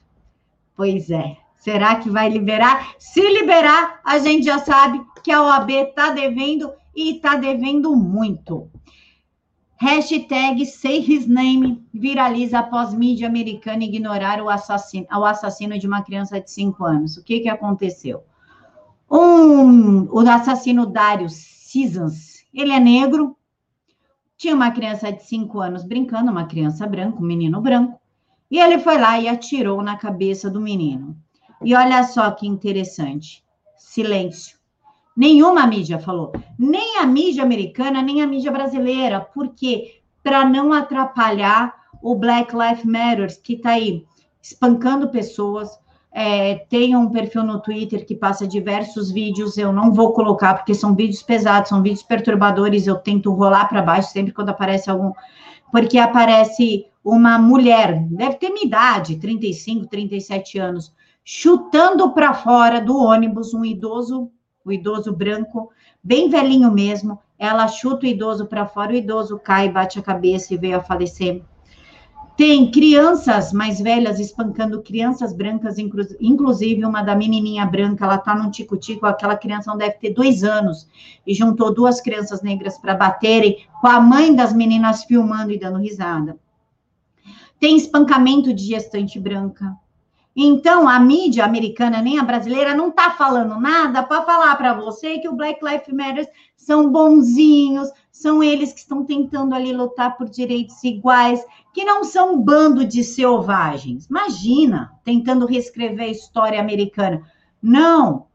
Pois 0.81 1.11
é, 1.11 1.37
Será 1.57 1.97
que 1.97 2.09
vai 2.09 2.27
liberar? 2.27 2.95
Se 2.97 3.21
liberar, 3.21 4.01
a 4.03 4.17
gente 4.17 4.45
já 4.45 4.57
sabe 4.57 4.99
que 5.23 5.31
a 5.31 5.43
OAB 5.43 5.69
está 5.69 6.09
devendo 6.09 6.73
e 6.95 7.17
está 7.17 7.35
devendo 7.35 7.95
muito. 7.95 8.67
Hashtag 9.77 10.65
Say 10.65 11.05
His 11.07 11.27
Name 11.27 11.87
viraliza 11.93 12.57
após 12.57 12.95
mídia 12.95 13.27
americana 13.27 13.83
ignorar 13.83 14.41
o 14.41 14.49
assassino, 14.49 15.05
o 15.11 15.23
assassino 15.23 15.77
de 15.77 15.85
uma 15.85 16.01
criança 16.01 16.41
de 16.41 16.49
5 16.49 16.83
anos. 16.83 17.15
O 17.15 17.23
que, 17.23 17.41
que 17.41 17.49
aconteceu? 17.49 18.23
Um, 19.07 20.05
o 20.11 20.21
assassino 20.21 20.87
Darius 20.87 21.33
Seasons, 21.33 22.43
ele 22.51 22.71
é 22.71 22.79
negro, 22.79 23.37
tinha 24.35 24.55
uma 24.55 24.71
criança 24.71 25.11
de 25.11 25.21
5 25.21 25.59
anos 25.59 25.83
brincando, 25.83 26.31
uma 26.31 26.47
criança 26.47 26.87
branca, 26.87 27.19
um 27.19 27.27
menino 27.27 27.61
branco, 27.61 28.00
e 28.51 28.59
ele 28.59 28.79
foi 28.79 28.97
lá 28.97 29.17
e 29.17 29.29
atirou 29.29 29.81
na 29.81 29.95
cabeça 29.95 30.49
do 30.49 30.59
menino. 30.59 31.15
E 31.63 31.73
olha 31.73 32.03
só 32.03 32.29
que 32.31 32.45
interessante. 32.45 33.41
Silêncio. 33.77 34.57
Nenhuma 35.15 35.65
mídia 35.65 35.97
falou. 35.97 36.33
Nem 36.59 36.97
a 36.97 37.05
mídia 37.05 37.43
americana, 37.43 38.01
nem 38.01 38.21
a 38.21 38.27
mídia 38.27 38.51
brasileira. 38.51 39.21
Por 39.21 39.49
quê? 39.49 40.01
Para 40.21 40.43
não 40.43 40.73
atrapalhar 40.73 41.73
o 42.01 42.13
Black 42.13 42.53
Lives 42.53 42.83
Matter, 42.83 43.41
que 43.41 43.53
está 43.53 43.71
aí 43.71 44.05
espancando 44.41 45.09
pessoas. 45.09 45.69
É, 46.11 46.55
tem 46.69 46.93
um 46.93 47.09
perfil 47.09 47.43
no 47.43 47.61
Twitter 47.61 48.05
que 48.05 48.15
passa 48.15 48.45
diversos 48.45 49.11
vídeos. 49.11 49.57
Eu 49.57 49.71
não 49.71 49.93
vou 49.93 50.11
colocar, 50.11 50.55
porque 50.55 50.73
são 50.73 50.93
vídeos 50.93 51.23
pesados, 51.23 51.69
são 51.69 51.81
vídeos 51.81 52.03
perturbadores. 52.03 52.85
Eu 52.85 52.95
tento 52.95 53.31
rolar 53.31 53.69
para 53.69 53.81
baixo 53.81 54.11
sempre 54.11 54.33
quando 54.33 54.49
aparece 54.49 54.89
algum. 54.89 55.13
Porque 55.71 55.97
aparece 55.97 56.90
uma 57.03 57.37
mulher, 57.39 58.05
deve 58.09 58.35
ter 58.35 58.49
minha 58.49 58.65
idade, 58.65 59.17
35, 59.17 59.87
37 59.87 60.59
anos, 60.59 60.93
chutando 61.23 62.11
para 62.11 62.33
fora 62.33 62.79
do 62.79 62.97
ônibus 62.97 63.53
um 63.53 63.65
idoso, 63.65 64.29
o 64.63 64.71
idoso 64.71 65.11
branco, 65.11 65.71
bem 66.03 66.29
velhinho 66.29 66.71
mesmo. 66.71 67.19
Ela 67.37 67.67
chuta 67.67 68.05
o 68.05 68.09
idoso 68.09 68.45
para 68.45 68.67
fora, 68.67 68.91
o 68.91 68.95
idoso 68.95 69.39
cai, 69.39 69.69
bate 69.69 69.97
a 69.97 70.03
cabeça 70.03 70.53
e 70.53 70.57
veio 70.57 70.77
a 70.77 70.83
falecer. 70.83 71.41
Tem 72.37 72.71
crianças 72.71 73.51
mais 73.51 73.79
velhas 73.79 74.19
espancando 74.19 74.81
crianças 74.81 75.33
brancas, 75.33 75.77
inclusive 75.77 76.85
uma 76.85 77.01
da 77.01 77.15
menininha 77.15 77.65
branca, 77.65 78.05
ela 78.05 78.17
tá 78.17 78.33
num 78.35 78.49
tico-tico, 78.49 79.05
aquela 79.05 79.35
criança 79.35 79.69
não 79.69 79.77
deve 79.77 79.95
ter 79.95 80.11
dois 80.11 80.43
anos, 80.43 80.87
e 81.25 81.33
juntou 81.33 81.73
duas 81.73 81.99
crianças 81.99 82.41
negras 82.41 82.77
para 82.77 82.95
baterem, 82.95 83.65
com 83.79 83.87
a 83.87 83.99
mãe 83.99 84.33
das 84.33 84.53
meninas 84.53 85.03
filmando 85.03 85.51
e 85.51 85.59
dando 85.59 85.77
risada. 85.77 86.37
Tem 87.61 87.77
espancamento 87.77 88.53
de 88.53 88.65
gestante 88.65 89.17
branca, 89.17 89.77
então, 90.35 90.87
a 90.87 90.97
mídia 90.97 91.43
americana, 91.43 92.01
nem 92.01 92.17
a 92.17 92.23
brasileira, 92.23 92.73
não 92.73 92.87
está 92.87 93.11
falando 93.11 93.59
nada 93.59 94.01
para 94.01 94.21
falar 94.21 94.55
para 94.55 94.73
você 94.73 95.19
que 95.19 95.27
o 95.27 95.35
Black 95.35 95.63
Lives 95.63 95.93
Matter 95.93 96.29
são 96.55 96.89
bonzinhos, 96.89 97.89
são 98.11 98.41
eles 98.41 98.71
que 98.71 98.79
estão 98.79 99.03
tentando 99.03 99.53
ali 99.53 99.73
lutar 99.73 100.15
por 100.15 100.29
direitos 100.29 100.81
iguais, 100.83 101.45
que 101.73 101.83
não 101.83 102.05
são 102.05 102.35
um 102.35 102.41
bando 102.41 102.85
de 102.85 103.03
selvagens. 103.03 104.05
Imagina, 104.05 104.93
tentando 105.03 105.45
reescrever 105.45 106.05
a 106.05 106.11
história 106.11 106.61
americana. 106.61 107.21
Não, 107.61 108.27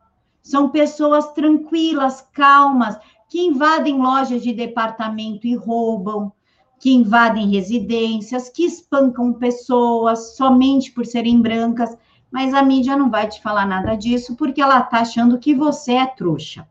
são 0.42 0.68
pessoas 0.68 1.32
tranquilas, 1.32 2.20
calmas, 2.32 2.98
que 3.28 3.40
invadem 3.40 4.00
lojas 4.00 4.42
de 4.42 4.52
departamento 4.52 5.46
e 5.46 5.56
roubam, 5.56 6.30
que 6.78 6.92
invadem 6.92 7.50
residências, 7.50 8.48
que 8.48 8.64
espancam 8.64 9.32
pessoas 9.32 10.36
somente 10.36 10.92
por 10.92 11.06
serem 11.06 11.40
brancas, 11.40 11.96
mas 12.30 12.52
a 12.52 12.62
mídia 12.62 12.96
não 12.96 13.10
vai 13.10 13.28
te 13.28 13.40
falar 13.40 13.66
nada 13.66 13.94
disso 13.94 14.36
porque 14.36 14.60
ela 14.60 14.80
está 14.80 15.00
achando 15.00 15.38
que 15.38 15.54
você 15.54 15.92
é 15.92 16.06
trouxa. 16.06 16.66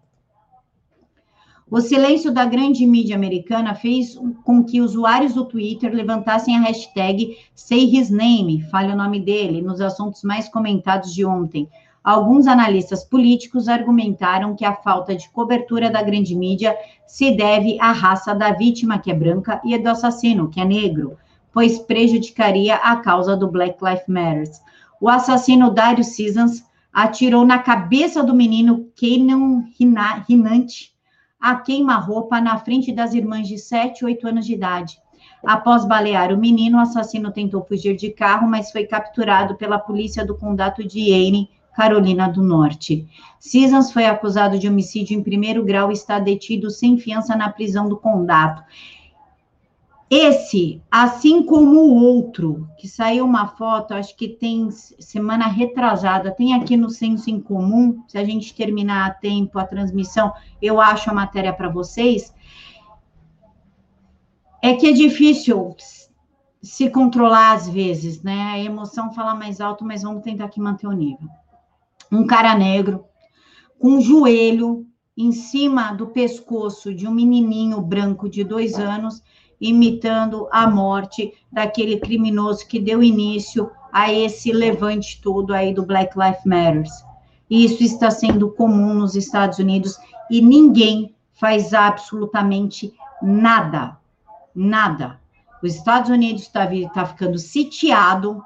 O 1.69 1.81
silêncio 1.81 2.31
da 2.31 2.45
grande 2.45 2.85
mídia 2.85 3.15
americana 3.15 3.73
fez 3.73 4.15
com 4.43 4.63
que 4.63 4.79
usuários 4.79 5.33
do 5.33 5.45
Twitter 5.45 5.91
levantassem 5.91 6.55
a 6.55 6.61
hashtag 6.61 7.37
Say 7.55 7.95
His 7.95 8.11
Name, 8.11 8.61
fale 8.69 8.93
o 8.93 8.95
nome 8.95 9.19
dele, 9.19 9.63
nos 9.63 9.81
assuntos 9.81 10.21
mais 10.21 10.47
comentados 10.47 11.11
de 11.11 11.25
ontem, 11.25 11.67
Alguns 12.05 12.45
analistas 12.45 13.03
políticos 13.03 13.67
argumentaram 13.67 14.55
que 14.55 14.63
a 14.63 14.75
falta 14.75 15.15
de 15.15 15.27
cobertura 15.31 15.89
da 15.89 16.03
grande 16.03 16.35
mídia 16.35 16.77
se 17.07 17.31
deve 17.31 17.79
à 17.81 17.91
raça 17.91 18.35
da 18.35 18.51
vítima, 18.51 18.99
que 18.99 19.09
é 19.09 19.13
branca, 19.15 19.59
e 19.65 19.75
do 19.75 19.89
assassino, 19.89 20.47
que 20.47 20.61
é 20.61 20.65
negro, 20.65 21.17
pois 21.51 21.79
prejudicaria 21.79 22.75
a 22.75 22.97
causa 22.97 23.35
do 23.35 23.49
Black 23.49 23.83
Lives 23.83 24.05
Matter. 24.07 24.51
O 25.01 25.09
assassino 25.09 25.71
Darius 25.71 26.09
Seasons 26.09 26.63
atirou 26.93 27.43
na 27.43 27.57
cabeça 27.57 28.21
do 28.21 28.35
menino 28.35 28.87
Kenan 28.95 29.63
Rinante 29.75 30.93
a 31.41 31.55
queima-roupa 31.55 32.39
na 32.39 32.59
frente 32.59 32.91
das 32.91 33.15
irmãs 33.15 33.47
de 33.47 33.57
7 33.57 34.01
e 34.01 34.05
8 34.05 34.27
anos 34.27 34.45
de 34.45 34.53
idade. 34.53 34.99
Após 35.43 35.83
balear 35.83 36.31
o 36.31 36.37
menino, 36.37 36.77
o 36.77 36.81
assassino 36.81 37.31
tentou 37.31 37.65
fugir 37.65 37.95
de 37.95 38.11
carro, 38.11 38.47
mas 38.47 38.71
foi 38.71 38.85
capturado 38.85 39.55
pela 39.55 39.79
polícia 39.79 40.23
do 40.23 40.37
condado 40.37 40.83
de 40.83 40.99
Yane 40.99 41.49
Carolina 41.75 42.29
do 42.29 42.41
Norte. 42.41 43.05
Cisans 43.37 43.91
foi 43.91 44.05
acusado 44.05 44.57
de 44.57 44.67
homicídio 44.67 45.17
em 45.17 45.21
primeiro 45.21 45.63
grau 45.63 45.91
e 45.91 45.93
está 45.93 46.19
detido 46.19 46.71
sem 46.71 46.97
fiança 46.97 47.35
na 47.35 47.51
prisão 47.51 47.89
do 47.89 47.97
condado. 47.97 48.63
Esse, 50.09 50.81
assim 50.89 51.43
como 51.43 51.79
o 51.79 51.95
outro, 51.95 52.69
que 52.77 52.87
saiu 52.87 53.25
uma 53.25 53.47
foto, 53.47 53.93
acho 53.93 54.15
que 54.15 54.29
tem 54.29 54.69
semana 54.71 55.47
retrasada, 55.47 56.31
tem 56.31 56.53
aqui 56.53 56.77
no 56.77 56.89
Senso 56.89 57.29
em 57.29 57.41
Comum, 57.41 58.03
se 58.07 58.17
a 58.17 58.23
gente 58.23 58.55
terminar 58.55 59.07
a 59.07 59.13
tempo 59.13 59.59
a 59.59 59.65
transmissão, 59.65 60.31
eu 60.61 60.79
acho 60.79 61.09
a 61.09 61.13
matéria 61.13 61.51
para 61.51 61.67
vocês. 61.67 62.33
É 64.61 64.73
que 64.75 64.87
é 64.87 64.91
difícil 64.93 65.75
se 66.61 66.89
controlar 66.89 67.53
às 67.53 67.67
vezes, 67.67 68.23
né? 68.23 68.53
A 68.53 68.59
emoção 68.59 69.11
fala 69.11 69.35
mais 69.35 69.59
alto, 69.59 69.83
mas 69.83 70.03
vamos 70.03 70.23
tentar 70.23 70.45
aqui 70.45 70.61
manter 70.61 70.87
o 70.87 70.91
nível 70.91 71.29
um 72.15 72.25
cara 72.25 72.55
negro, 72.55 73.05
com 73.79 73.89
um 73.97 74.01
joelho 74.01 74.85
em 75.17 75.31
cima 75.31 75.93
do 75.93 76.07
pescoço 76.07 76.93
de 76.93 77.07
um 77.07 77.11
menininho 77.11 77.81
branco 77.81 78.27
de 78.29 78.43
dois 78.43 78.75
anos, 78.75 79.21
imitando 79.59 80.47
a 80.51 80.69
morte 80.69 81.33
daquele 81.51 81.99
criminoso 81.99 82.67
que 82.67 82.79
deu 82.79 83.01
início 83.01 83.71
a 83.91 84.11
esse 84.11 84.51
levante 84.51 85.21
todo 85.21 85.53
aí 85.53 85.73
do 85.73 85.85
Black 85.85 86.17
Lives 86.17 86.43
Matter. 86.45 86.83
Isso 87.49 87.83
está 87.83 88.11
sendo 88.11 88.51
comum 88.51 88.93
nos 88.93 89.15
Estados 89.15 89.59
Unidos 89.59 89.97
e 90.29 90.41
ninguém 90.41 91.15
faz 91.33 91.73
absolutamente 91.73 92.93
nada. 93.21 93.97
Nada. 94.53 95.19
Os 95.63 95.75
Estados 95.75 96.09
Unidos 96.09 96.43
está 96.43 96.67
tá 96.93 97.05
ficando 97.05 97.37
sitiado, 97.37 98.43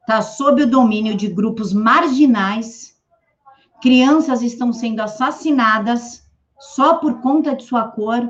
está 0.00 0.20
sob 0.20 0.62
o 0.62 0.70
domínio 0.70 1.14
de 1.14 1.28
grupos 1.28 1.72
marginais 1.72 2.93
crianças 3.84 4.40
estão 4.40 4.72
sendo 4.72 5.00
assassinadas 5.00 6.26
só 6.58 6.94
por 6.94 7.20
conta 7.20 7.54
de 7.54 7.64
sua 7.64 7.86
cor 7.86 8.26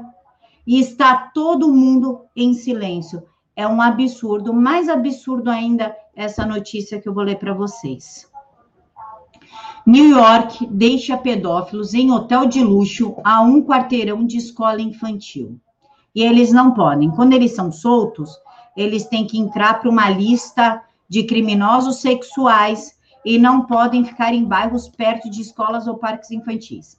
e 0.67 0.81
está 0.81 1.31
todo 1.33 1.73
mundo 1.73 2.23
em 2.35 2.55
silêncio. 2.55 3.23
É 3.55 3.65
um 3.65 3.81
absurdo, 3.81 4.53
mais 4.53 4.89
absurdo 4.89 5.49
ainda 5.49 5.95
essa 6.13 6.45
notícia 6.45 7.01
que 7.01 7.09
eu 7.09 7.15
vou 7.15 7.23
ler 7.23 7.39
para 7.39 7.55
vocês. 7.55 8.29
New 9.87 10.19
York 10.19 10.67
deixa 10.67 11.17
pedófilos 11.17 11.95
em 11.95 12.11
hotel 12.11 12.47
de 12.47 12.61
luxo 12.61 13.15
a 13.23 13.41
um 13.41 13.63
quarteirão 13.63 14.27
de 14.27 14.39
escola 14.39 14.83
infantil. 14.83 15.57
E 16.13 16.25
eles 16.25 16.53
não 16.53 16.75
podem. 16.75 17.13
Quando 17.13 17.33
eles 17.33 17.55
são 17.55 17.71
soltos, 17.71 18.37
eles 18.77 19.07
têm 19.07 19.25
que 19.25 19.39
entrar 19.39 19.79
para 19.79 19.89
uma 19.89 20.11
lista 20.11 20.83
de 21.09 21.23
criminosos 21.23 21.99
sexuais 21.99 22.99
e 23.25 23.39
não 23.39 23.67
podem 23.67 24.05
ficar 24.05 24.35
em 24.35 24.45
bairros 24.45 24.89
perto 24.89 25.31
de 25.31 25.41
escolas 25.41 25.87
ou 25.87 25.97
parques 25.97 26.31
infantis. 26.31 26.99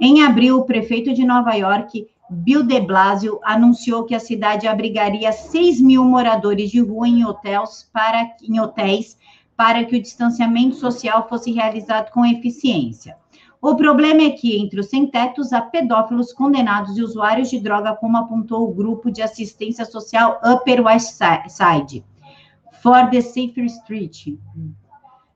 Em 0.00 0.24
abril, 0.24 0.58
o 0.58 0.64
prefeito 0.64 1.14
de 1.14 1.24
Nova 1.24 1.54
York, 1.54 2.06
Bill 2.28 2.64
de 2.64 2.80
Blasio, 2.80 3.38
anunciou 3.44 4.04
que 4.04 4.14
a 4.14 4.20
cidade 4.20 4.66
abrigaria 4.66 5.30
6 5.30 5.80
mil 5.80 6.04
moradores 6.04 6.70
de 6.70 6.80
rua 6.80 7.06
em 7.06 7.24
hotéis 7.24 7.88
para, 7.92 8.34
em 8.42 8.58
hotéis 8.58 9.16
para 9.56 9.84
que 9.84 9.96
o 9.96 10.02
distanciamento 10.02 10.74
social 10.74 11.28
fosse 11.28 11.52
realizado 11.52 12.10
com 12.10 12.26
eficiência. 12.26 13.16
O 13.62 13.76
problema 13.76 14.22
é 14.22 14.30
que, 14.30 14.60
entre 14.60 14.80
os 14.80 14.90
sem-tetos, 14.90 15.52
há 15.52 15.62
pedófilos 15.62 16.34
condenados 16.34 16.98
e 16.98 17.02
usuários 17.02 17.48
de 17.48 17.58
droga, 17.58 17.94
como 17.94 18.18
apontou 18.18 18.68
o 18.68 18.74
grupo 18.74 19.10
de 19.10 19.22
assistência 19.22 19.86
social 19.86 20.38
Upper 20.44 20.84
West 20.84 21.18
Side, 21.48 22.04
for 22.82 23.08
the 23.10 23.22
Safer 23.22 23.64
Street. 23.64 24.36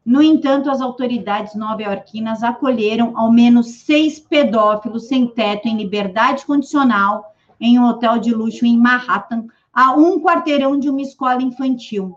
No 0.08 0.22
entanto, 0.22 0.70
as 0.70 0.80
autoridades 0.80 1.54
nova-iorquinas 1.54 2.42
acolheram 2.42 3.12
ao 3.14 3.30
menos 3.30 3.82
seis 3.82 4.18
pedófilos 4.18 5.06
sem 5.06 5.26
teto 5.26 5.68
em 5.68 5.76
liberdade 5.76 6.46
condicional 6.46 7.34
em 7.60 7.78
um 7.78 7.84
hotel 7.84 8.18
de 8.18 8.32
luxo 8.32 8.64
em 8.64 8.78
Manhattan, 8.78 9.44
a 9.70 9.92
um 9.92 10.18
quarteirão 10.18 10.78
de 10.78 10.88
uma 10.88 11.02
escola 11.02 11.42
infantil. 11.42 12.16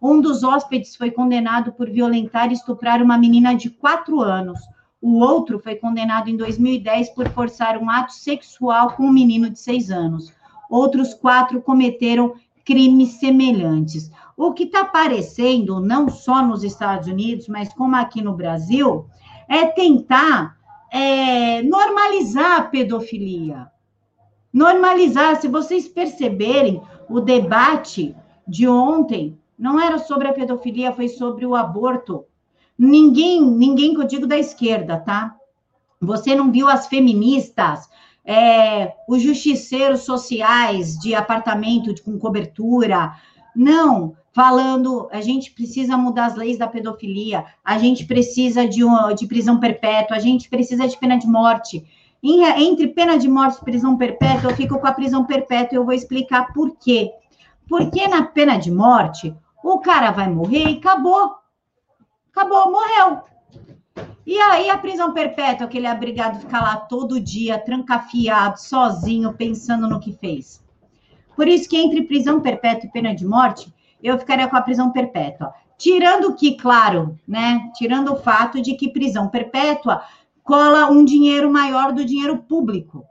Um 0.00 0.20
dos 0.20 0.44
hóspedes 0.44 0.94
foi 0.94 1.10
condenado 1.10 1.72
por 1.72 1.88
violentar 1.88 2.50
e 2.50 2.52
estuprar 2.52 3.02
uma 3.02 3.16
menina 3.16 3.54
de 3.54 3.70
quatro 3.70 4.20
anos. 4.20 4.60
O 5.00 5.18
outro 5.18 5.58
foi 5.58 5.76
condenado 5.76 6.28
em 6.28 6.36
2010 6.36 7.14
por 7.14 7.30
forçar 7.30 7.78
um 7.78 7.88
ato 7.88 8.12
sexual 8.12 8.90
com 8.90 9.04
um 9.04 9.10
menino 9.10 9.48
de 9.48 9.58
seis 9.58 9.90
anos. 9.90 10.34
Outros 10.68 11.14
quatro 11.14 11.62
cometeram 11.62 12.34
crimes 12.66 13.20
semelhantes. 13.20 14.10
O 14.36 14.52
que 14.52 14.64
está 14.64 14.80
aparecendo, 14.80 15.80
não 15.80 16.10
só 16.10 16.44
nos 16.44 16.64
Estados 16.64 17.06
Unidos, 17.06 17.48
mas 17.48 17.72
como 17.72 17.96
aqui 17.96 18.20
no 18.20 18.34
Brasil, 18.34 19.06
é 19.48 19.64
tentar 19.66 20.56
é, 20.92 21.62
normalizar 21.62 22.60
a 22.60 22.62
pedofilia. 22.64 23.68
Normalizar. 24.52 25.40
Se 25.40 25.48
vocês 25.48 25.86
perceberem, 25.88 26.82
o 27.08 27.20
debate 27.20 28.14
de 28.46 28.66
ontem 28.66 29.38
não 29.56 29.80
era 29.80 29.98
sobre 29.98 30.28
a 30.28 30.32
pedofilia, 30.32 30.92
foi 30.92 31.08
sobre 31.08 31.46
o 31.46 31.54
aborto. 31.54 32.24
Ninguém, 32.76 33.40
ninguém 33.40 33.94
que 33.94 34.00
eu 34.00 34.06
digo 34.06 34.26
da 34.26 34.36
esquerda, 34.36 34.98
tá? 34.98 35.34
Você 36.00 36.34
não 36.34 36.50
viu 36.52 36.68
as 36.68 36.88
feministas, 36.88 37.88
é, 38.26 38.92
os 39.06 39.22
justiceiros 39.22 40.00
sociais 40.00 40.98
de 40.98 41.14
apartamento 41.14 41.94
com 42.02 42.18
cobertura. 42.18 43.14
Não, 43.54 44.16
falando, 44.32 45.08
a 45.12 45.20
gente 45.20 45.52
precisa 45.52 45.96
mudar 45.96 46.26
as 46.26 46.34
leis 46.34 46.58
da 46.58 46.66
pedofilia, 46.66 47.46
a 47.64 47.78
gente 47.78 48.04
precisa 48.04 48.66
de, 48.66 48.82
uma, 48.82 49.12
de 49.12 49.26
prisão 49.26 49.60
perpétua, 49.60 50.16
a 50.16 50.20
gente 50.20 50.48
precisa 50.50 50.88
de 50.88 50.98
pena 50.98 51.16
de 51.16 51.26
morte. 51.26 51.86
Em, 52.22 52.42
entre 52.68 52.88
pena 52.88 53.16
de 53.16 53.28
morte 53.28 53.58
e 53.60 53.64
prisão 53.64 53.96
perpétua, 53.96 54.50
eu 54.50 54.56
fico 54.56 54.78
com 54.78 54.86
a 54.86 54.92
prisão 54.92 55.24
perpétua 55.24 55.76
e 55.76 55.76
eu 55.76 55.84
vou 55.84 55.94
explicar 55.94 56.52
por 56.52 56.76
quê. 56.76 57.12
Porque 57.68 58.06
na 58.08 58.24
pena 58.24 58.58
de 58.58 58.70
morte, 58.70 59.34
o 59.62 59.78
cara 59.78 60.10
vai 60.10 60.28
morrer 60.28 60.68
e 60.68 60.78
acabou. 60.78 61.36
Acabou, 62.30 62.70
morreu. 62.70 63.22
E 64.26 64.38
aí 64.38 64.68
a 64.68 64.78
prisão 64.78 65.12
perpétua, 65.12 65.68
que 65.68 65.78
ele 65.78 65.86
é 65.86 65.92
obrigado 65.92 66.36
a 66.36 66.40
ficar 66.40 66.60
lá 66.60 66.76
todo 66.76 67.20
dia, 67.20 67.58
trancafiado, 67.58 68.60
sozinho, 68.60 69.32
pensando 69.32 69.88
no 69.88 70.00
que 70.00 70.12
fez. 70.12 70.62
Por 71.36 71.46
isso 71.46 71.68
que 71.68 71.76
entre 71.76 72.02
prisão 72.02 72.40
perpétua 72.40 72.88
e 72.88 72.92
pena 72.92 73.14
de 73.14 73.24
morte, 73.24 73.72
eu 74.02 74.18
ficaria 74.18 74.48
com 74.48 74.56
a 74.56 74.62
prisão 74.62 74.90
perpétua. 74.90 75.54
Tirando 75.78 76.34
que, 76.34 76.56
claro, 76.56 77.18
né? 77.28 77.70
Tirando 77.74 78.12
o 78.12 78.16
fato 78.16 78.60
de 78.60 78.74
que 78.74 78.88
prisão 78.88 79.28
perpétua 79.28 80.02
cola 80.42 80.90
um 80.90 81.04
dinheiro 81.04 81.50
maior 81.50 81.92
do 81.92 82.04
dinheiro 82.04 82.38
público. 82.38 83.04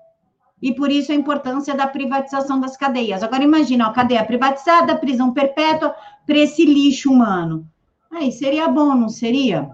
E 0.61 0.73
por 0.73 0.89
isso 0.89 1.11
a 1.11 1.15
importância 1.15 1.75
da 1.75 1.85
privatização 1.85 2.59
das 2.59 2.75
cadeias. 2.75 3.21
Agora 3.21 3.43
imagina, 3.43 3.87
a 3.87 3.93
cadeia 3.93 4.25
privatizada, 4.25 4.97
prisão 4.97 5.31
perpétua 5.31 5.95
para 6.25 6.37
esse 6.37 6.65
lixo 6.65 7.11
humano. 7.11 7.67
Aí 8.09 8.31
seria 8.31 8.67
bom, 8.67 8.95
não 8.95 9.09
seria? 9.09 9.69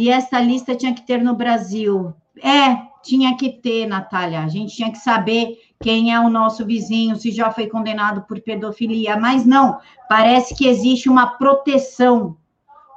E 0.00 0.08
essa 0.08 0.40
lista 0.40 0.74
tinha 0.74 0.94
que 0.94 1.02
ter 1.02 1.22
no 1.22 1.34
Brasil. 1.34 2.14
É, 2.42 2.74
tinha 3.02 3.36
que 3.36 3.50
ter, 3.50 3.86
Natália. 3.86 4.40
A 4.40 4.48
gente 4.48 4.74
tinha 4.74 4.90
que 4.90 4.96
saber 4.96 5.58
quem 5.78 6.10
é 6.10 6.18
o 6.18 6.30
nosso 6.30 6.64
vizinho, 6.64 7.16
se 7.16 7.30
já 7.30 7.50
foi 7.50 7.66
condenado 7.66 8.22
por 8.22 8.40
pedofilia. 8.40 9.18
Mas 9.18 9.44
não, 9.44 9.78
parece 10.08 10.54
que 10.54 10.66
existe 10.66 11.06
uma 11.06 11.26
proteção 11.36 12.34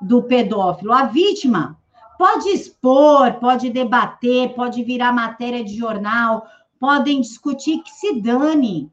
do 0.01 0.23
pedófilo. 0.23 0.93
A 0.93 1.03
vítima 1.03 1.77
pode 2.17 2.47
expor, 2.47 3.33
pode 3.33 3.69
debater, 3.69 4.53
pode 4.53 4.81
virar 4.81 5.11
matéria 5.11 5.61
de 5.61 5.75
jornal, 5.75 6.45
podem 6.79 7.19
discutir 7.19 7.79
que 7.83 7.91
se 7.91 8.21
dane. 8.21 8.89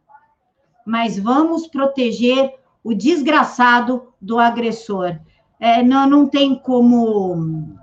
Mas 0.84 1.16
vamos 1.16 1.68
proteger 1.68 2.54
o 2.82 2.92
desgraçado 2.92 4.08
do 4.20 4.40
agressor. 4.40 5.16
É, 5.60 5.80
não, 5.80 6.10
não 6.10 6.26
tem 6.26 6.56
como, 6.56 7.78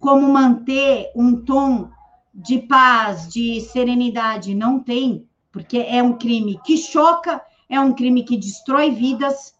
como 0.00 0.32
manter 0.32 1.12
um 1.14 1.36
tom 1.36 1.90
de 2.34 2.60
paz, 2.60 3.28
de 3.28 3.60
serenidade, 3.60 4.54
não 4.54 4.80
tem, 4.80 5.28
porque 5.52 5.78
é 5.78 6.02
um 6.02 6.14
crime 6.14 6.58
que 6.64 6.78
choca, 6.78 7.40
é 7.68 7.78
um 7.78 7.92
crime 7.92 8.24
que 8.24 8.36
destrói 8.36 8.90
vidas, 8.90 9.54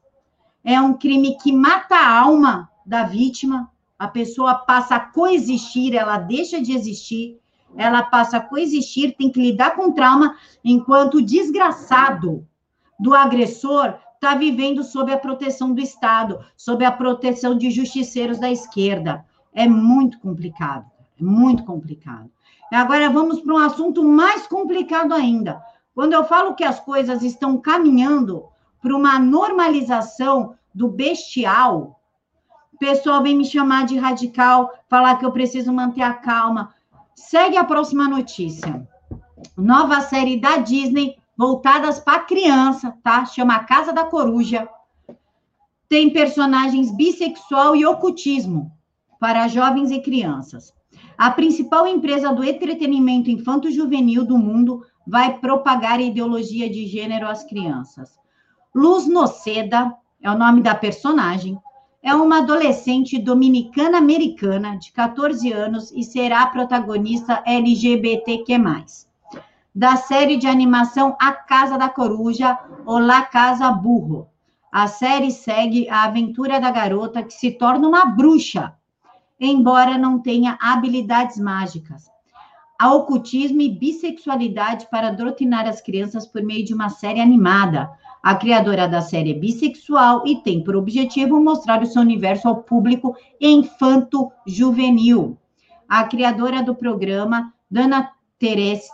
é 0.65 0.81
um 0.81 0.95
crime 0.95 1.37
que 1.37 1.53
mata 1.53 1.95
a 1.95 2.19
alma 2.19 2.71
da 2.85 3.05
vítima. 3.05 3.71
A 3.99 4.09
pessoa 4.09 4.55
passa 4.55 4.97
a 4.97 5.01
coexistir, 5.01 5.95
ela 5.95 6.17
deixa 6.17 6.61
de 6.61 6.73
existir, 6.73 7.39
ela 7.77 8.03
passa 8.03 8.39
a 8.39 8.41
coexistir, 8.41 9.15
tem 9.17 9.31
que 9.31 9.41
lidar 9.41 9.77
com 9.77 9.93
trauma, 9.93 10.37
enquanto 10.65 11.19
o 11.19 11.23
desgraçado 11.23 12.47
do 12.99 13.15
agressor 13.15 13.95
está 14.15 14.35
vivendo 14.35 14.83
sob 14.83 15.13
a 15.13 15.19
proteção 15.19 15.75
do 15.75 15.81
Estado, 15.81 16.41
sob 16.57 16.85
a 16.85 16.93
proteção 16.93 17.57
de 17.57 17.71
justiceiros 17.71 18.39
da 18.39 18.51
esquerda. 18.51 19.25
É 19.53 19.67
muito 19.67 20.19
complicado, 20.21 20.91
é 21.21 21.23
muito 21.23 21.65
complicado. 21.65 22.31
Agora 22.73 23.11
vamos 23.11 23.41
para 23.41 23.55
um 23.55 23.59
assunto 23.59 24.05
mais 24.05 24.47
complicado 24.47 25.13
ainda. 25.13 25.61
Quando 25.93 26.13
eu 26.13 26.25
falo 26.25 26.55
que 26.55 26.63
as 26.63 26.79
coisas 26.79 27.23
estão 27.23 27.59
caminhando 27.59 28.45
para 28.81 28.95
uma 28.95 29.19
normalização 29.19 30.55
do 30.73 30.89
bestial, 30.89 32.01
o 32.73 32.79
pessoal 32.79 33.23
vem 33.23 33.37
me 33.37 33.45
chamar 33.45 33.87
de 33.87 33.99
radical, 33.99 34.73
falar 34.89 35.17
que 35.17 35.27
eu 35.27 35.33
preciso 35.33 35.73
manter 35.73 36.03
a 36.03 36.15
calma. 36.15 36.73
Segue 37.15 37.57
a 37.57 37.65
próxima 37.65 38.09
notícia. 38.09 38.89
Nova 39.57 40.01
série 40.01 40.41
da 40.41 40.59
Disney 40.59 41.19
voltadas 41.37 41.99
para 41.99 42.21
criança, 42.21 42.97
tá? 43.03 43.25
Chama 43.25 43.65
Casa 43.65 43.93
da 43.93 44.05
Coruja. 44.05 44.69
Tem 45.89 46.13
personagens 46.13 46.95
bissexual 46.95 47.75
e 47.75 47.85
ocultismo 47.85 48.71
para 49.21 49.47
jovens 49.49 49.91
e 49.91 50.01
crianças. 50.01 50.73
A 51.17 51.31
principal 51.31 51.87
empresa 51.87 52.33
do 52.33 52.43
entretenimento 52.43 53.31
infanto-juvenil 53.31 54.25
do 54.25 54.39
mundo 54.39 54.83
vai 55.07 55.39
propagar 55.39 56.01
ideologia 56.01 56.71
de 56.71 56.87
gênero 56.87 57.29
às 57.29 57.45
crianças. 57.45 58.19
Luz 58.75 59.07
Noceda 59.07 59.95
é 60.23 60.31
o 60.31 60.39
nome 60.39 60.63
da 60.63 60.75
personagem. 60.75 61.59
É 62.03 62.15
uma 62.15 62.39
adolescente 62.39 63.19
dominicana-americana 63.19 64.79
de 64.79 64.91
14 64.91 65.53
anos 65.53 65.93
e 65.93 66.03
será 66.03 66.43
a 66.43 66.47
protagonista 66.47 67.43
LGBTQ+. 67.45 68.57
Da 69.75 69.97
série 69.97 70.39
de 70.39 70.47
animação 70.47 71.15
A 71.21 71.33
Casa 71.33 71.77
da 71.77 71.91
Coruja 71.91 72.59
ou 72.87 72.99
La 72.99 73.23
Casa 73.23 73.71
Burro. 73.71 74.29
A 74.73 74.87
série 74.87 75.31
segue 75.31 75.89
a 75.91 76.05
aventura 76.05 76.59
da 76.59 76.71
garota 76.71 77.23
que 77.23 77.35
se 77.35 77.51
torna 77.51 77.87
uma 77.87 78.07
bruxa 78.07 78.75
embora 79.41 79.97
não 79.97 80.19
tenha 80.19 80.59
habilidades 80.61 81.39
mágicas. 81.39 82.11
Há 82.79 82.95
ocultismo 82.95 83.61
e 83.61 83.69
bissexualidade 83.69 84.89
para 84.91 85.11
doutrinar 85.11 85.67
as 85.67 85.81
crianças 85.81 86.27
por 86.27 86.43
meio 86.43 86.65
de 86.65 86.73
uma 86.73 86.89
série 86.89 87.21
animada. 87.21 87.91
A 88.23 88.35
criadora 88.35 88.87
da 88.87 89.01
série 89.01 89.33
é 89.33 89.35
bissexual 89.35 90.27
e 90.27 90.37
tem 90.37 90.63
por 90.63 90.77
objetivo 90.77 91.41
mostrar 91.41 91.83
o 91.83 91.87
seu 91.87 92.03
universo 92.03 92.49
ao 92.49 92.63
público 92.63 93.17
infanto-juvenil. 93.41 95.37
A 95.89 96.05
criadora 96.05 96.63
do 96.63 96.75
programa, 96.75 97.53
Dana 97.71 98.11
Terese, 98.39 98.91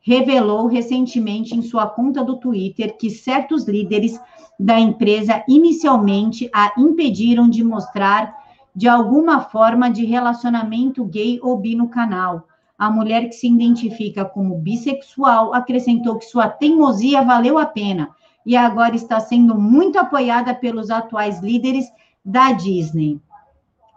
revelou 0.00 0.66
recentemente 0.66 1.54
em 1.54 1.62
sua 1.62 1.86
conta 1.86 2.24
do 2.24 2.38
Twitter 2.38 2.96
que 2.96 3.10
certos 3.10 3.66
líderes 3.68 4.18
da 4.58 4.78
empresa 4.78 5.44
inicialmente 5.48 6.48
a 6.54 6.72
impediram 6.78 7.48
de 7.48 7.62
mostrar 7.62 8.39
de 8.74 8.88
alguma 8.88 9.40
forma 9.40 9.90
de 9.90 10.04
relacionamento 10.04 11.04
gay 11.04 11.38
ou 11.42 11.56
bi 11.56 11.74
no 11.74 11.88
canal. 11.88 12.46
A 12.78 12.90
mulher 12.90 13.28
que 13.28 13.34
se 13.34 13.46
identifica 13.46 14.24
como 14.24 14.58
bissexual 14.58 15.52
acrescentou 15.52 16.18
que 16.18 16.24
sua 16.24 16.48
teimosia 16.48 17.22
valeu 17.22 17.58
a 17.58 17.66
pena 17.66 18.10
e 18.46 18.56
agora 18.56 18.96
está 18.96 19.20
sendo 19.20 19.54
muito 19.58 19.98
apoiada 19.98 20.54
pelos 20.54 20.90
atuais 20.90 21.40
líderes 21.40 21.86
da 22.24 22.52
Disney. 22.52 23.20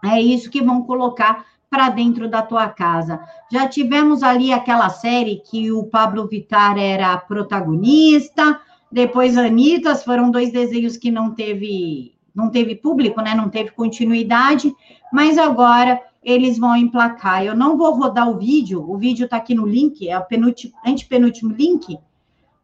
É 0.04 0.22
isso 0.22 0.50
que 0.50 0.62
vão 0.62 0.84
colocar 0.84 1.46
para 1.70 1.90
dentro 1.90 2.30
da 2.30 2.42
tua 2.42 2.68
casa. 2.68 3.20
Já 3.52 3.68
tivemos 3.68 4.22
ali 4.22 4.52
aquela 4.52 4.90
série 4.90 5.42
que 5.50 5.72
o 5.72 5.86
Pablo 5.86 6.28
Vittar 6.28 6.78
era 6.78 7.18
protagonista, 7.18 8.60
depois 8.92 9.38
Anitas, 9.38 10.04
foram 10.04 10.30
dois 10.30 10.52
desenhos 10.52 10.98
que 10.98 11.10
não 11.10 11.34
teve 11.34 12.14
não 12.34 12.50
teve 12.50 12.76
público, 12.76 13.22
né? 13.22 13.34
Não 13.36 13.50
teve 13.50 13.72
continuidade, 13.72 14.74
mas 15.12 15.38
agora 15.38 16.02
eles 16.24 16.58
vão 16.58 16.76
emplacar. 16.76 17.44
Eu 17.44 17.56
não 17.56 17.78
vou 17.78 17.94
rodar 17.94 18.30
o 18.30 18.38
vídeo, 18.38 18.84
o 18.90 18.98
vídeo 18.98 19.26
está 19.26 19.38
aqui 19.38 19.54
no 19.54 19.66
link, 19.66 20.08
é 20.08 20.18
o 20.18 20.26
penúltimo, 20.26 20.74
antepenúltimo 20.86 21.54
link. 21.54 21.98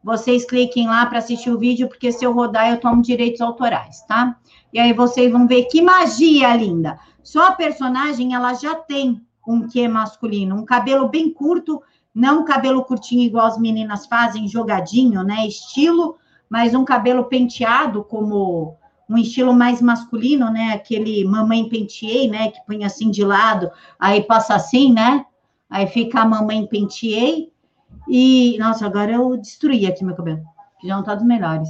Vocês 0.03 0.45
cliquem 0.45 0.87
lá 0.87 1.05
para 1.05 1.19
assistir 1.19 1.51
o 1.51 1.57
vídeo, 1.57 1.87
porque 1.87 2.11
se 2.11 2.25
eu 2.25 2.31
rodar, 2.31 2.69
eu 2.69 2.79
tomo 2.79 3.01
direitos 3.01 3.41
autorais, 3.41 4.01
tá? 4.03 4.37
E 4.71 4.79
aí 4.79 4.93
vocês 4.93 5.31
vão 5.31 5.45
ver 5.45 5.65
que 5.65 5.81
magia 5.81 6.55
linda. 6.55 6.97
Só 7.21 7.47
a 7.47 7.51
personagem, 7.51 8.33
ela 8.33 8.53
já 8.53 8.75
tem 8.75 9.21
um 9.45 9.67
quê 9.67 9.87
masculino, 9.87 10.55
um 10.55 10.63
cabelo 10.63 11.09
bem 11.09 11.31
curto, 11.33 11.81
não 12.15 12.45
cabelo 12.45 12.85
curtinho 12.85 13.23
igual 13.23 13.47
as 13.47 13.57
meninas 13.57 14.05
fazem, 14.05 14.47
jogadinho, 14.47 15.23
né? 15.23 15.45
Estilo 15.45 16.17
mas 16.49 16.73
um 16.73 16.83
cabelo 16.83 17.25
penteado 17.25 18.03
como 18.03 18.75
um 19.09 19.17
estilo 19.17 19.53
mais 19.53 19.81
masculino, 19.81 20.51
né? 20.51 20.71
Aquele 20.73 21.25
mamãe 21.25 21.67
penteei, 21.67 22.29
né? 22.29 22.51
Que 22.51 22.59
põe 22.65 22.85
assim 22.85 23.09
de 23.09 23.23
lado, 23.23 23.71
aí 23.99 24.23
passa 24.23 24.53
assim, 24.53 24.93
né? 24.93 25.25
Aí 25.67 25.87
fica 25.87 26.21
a 26.21 26.25
mamãe 26.25 26.65
penteei. 26.67 27.51
E, 28.07 28.55
nossa, 28.59 28.85
agora 28.85 29.11
eu 29.11 29.35
destruí 29.35 29.87
aqui 29.87 30.05
meu 30.05 30.15
cabelo, 30.15 30.43
que 30.79 30.87
já 30.87 30.95
não 30.95 31.03
tá 31.03 31.15
dos 31.15 31.25
melhores. 31.25 31.69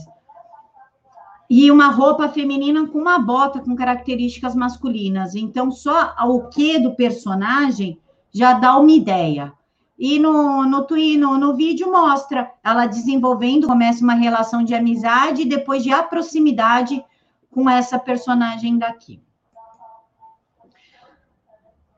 E 1.50 1.72
uma 1.72 1.88
roupa 1.88 2.30
feminina 2.30 2.86
com 2.88 3.00
uma 3.00 3.18
bota 3.18 3.60
com 3.60 3.76
características 3.76 4.54
masculinas. 4.54 5.34
Então, 5.34 5.72
só 5.72 6.14
o 6.26 6.48
que 6.50 6.78
do 6.78 6.94
personagem 6.94 8.00
já 8.32 8.54
dá 8.54 8.78
uma 8.78 8.92
ideia. 8.92 9.54
E 9.98 10.20
no, 10.20 10.64
no, 10.64 10.88
no, 10.88 11.38
no 11.38 11.56
vídeo 11.56 11.92
mostra 11.92 12.52
ela 12.64 12.86
desenvolvendo, 12.86 13.68
começa 13.68 14.04
uma 14.04 14.14
relação 14.14 14.64
de 14.64 14.76
amizade 14.76 15.42
e 15.42 15.50
depois 15.50 15.84
de 15.84 15.90
proximidade 16.04 17.04
com 17.52 17.70
essa 17.70 17.98
personagem 17.98 18.78
daqui. 18.78 19.22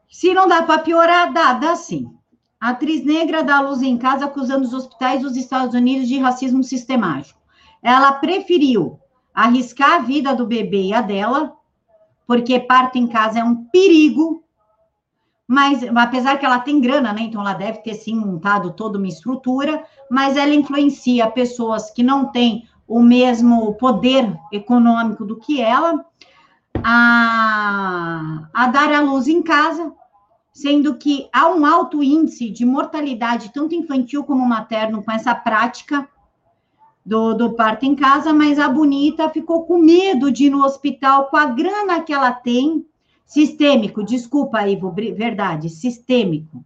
Se 0.10 0.34
não 0.34 0.48
dá 0.48 0.64
para 0.64 0.82
piorar, 0.82 1.32
dá, 1.32 1.54
dá 1.54 1.76
sim. 1.76 2.14
Atriz 2.60 3.04
negra 3.04 3.44
dá 3.44 3.60
luz 3.60 3.82
em 3.82 3.98
casa 3.98 4.26
acusando 4.26 4.66
os 4.66 4.74
hospitais 4.74 5.22
dos 5.22 5.36
Estados 5.36 5.74
Unidos 5.74 6.08
de 6.08 6.20
racismo 6.20 6.64
sistemático. 6.64 7.40
Ela 7.82 8.14
preferiu 8.14 9.00
arriscar 9.34 9.94
a 9.94 10.00
vida 10.00 10.36
do 10.36 10.46
bebê 10.46 10.84
e 10.84 10.94
a 10.94 11.02
dela, 11.02 11.54
porque 12.28 12.60
parto 12.60 12.98
em 12.98 13.08
casa 13.08 13.40
é 13.40 13.44
um 13.44 13.66
perigo, 13.66 14.44
mas 15.48 15.84
apesar 15.84 16.38
que 16.38 16.46
ela 16.46 16.60
tem 16.60 16.80
grana, 16.80 17.12
né? 17.12 17.22
Então 17.22 17.42
ela 17.42 17.54
deve 17.54 17.80
ter 17.80 17.96
sim 17.96 18.16
montado 18.16 18.74
toda 18.74 18.98
uma 18.98 19.08
estrutura, 19.08 19.84
mas 20.10 20.38
ela 20.38 20.54
influencia 20.54 21.32
pessoas 21.32 21.90
que 21.90 22.04
não 22.04 22.32
têm 22.32 22.68
o 22.92 23.02
mesmo 23.02 23.74
poder 23.76 24.38
econômico 24.52 25.24
do 25.24 25.38
que 25.38 25.62
ela, 25.62 26.06
a, 26.84 28.50
a 28.54 28.68
dar 28.68 28.92
a 28.94 29.00
luz 29.00 29.30
em 29.30 29.42
casa, 29.42 29.94
sendo 30.52 30.96
que 30.98 31.30
há 31.32 31.48
um 31.48 31.66
alto 31.66 32.04
índice 32.04 32.50
de 32.50 32.66
mortalidade, 32.66 33.54
tanto 33.54 33.74
infantil 33.74 34.26
como 34.26 34.46
materno, 34.46 35.02
com 35.02 35.12
essa 35.12 35.34
prática 35.34 36.06
do, 37.06 37.34
do 37.34 37.54
parto 37.54 37.86
em 37.86 37.96
casa, 37.96 38.34
mas 38.34 38.60
a 38.60 38.68
bonita 38.68 39.30
ficou 39.30 39.64
com 39.64 39.78
medo 39.78 40.30
de 40.30 40.48
ir 40.48 40.50
no 40.50 40.66
hospital 40.66 41.30
com 41.30 41.38
a 41.38 41.46
grana 41.46 42.02
que 42.02 42.12
ela 42.12 42.34
tem, 42.34 42.86
sistêmico, 43.26 44.04
desculpa, 44.04 44.68
Ivo, 44.68 44.92
verdade, 44.92 45.70
sistêmico. 45.70 46.64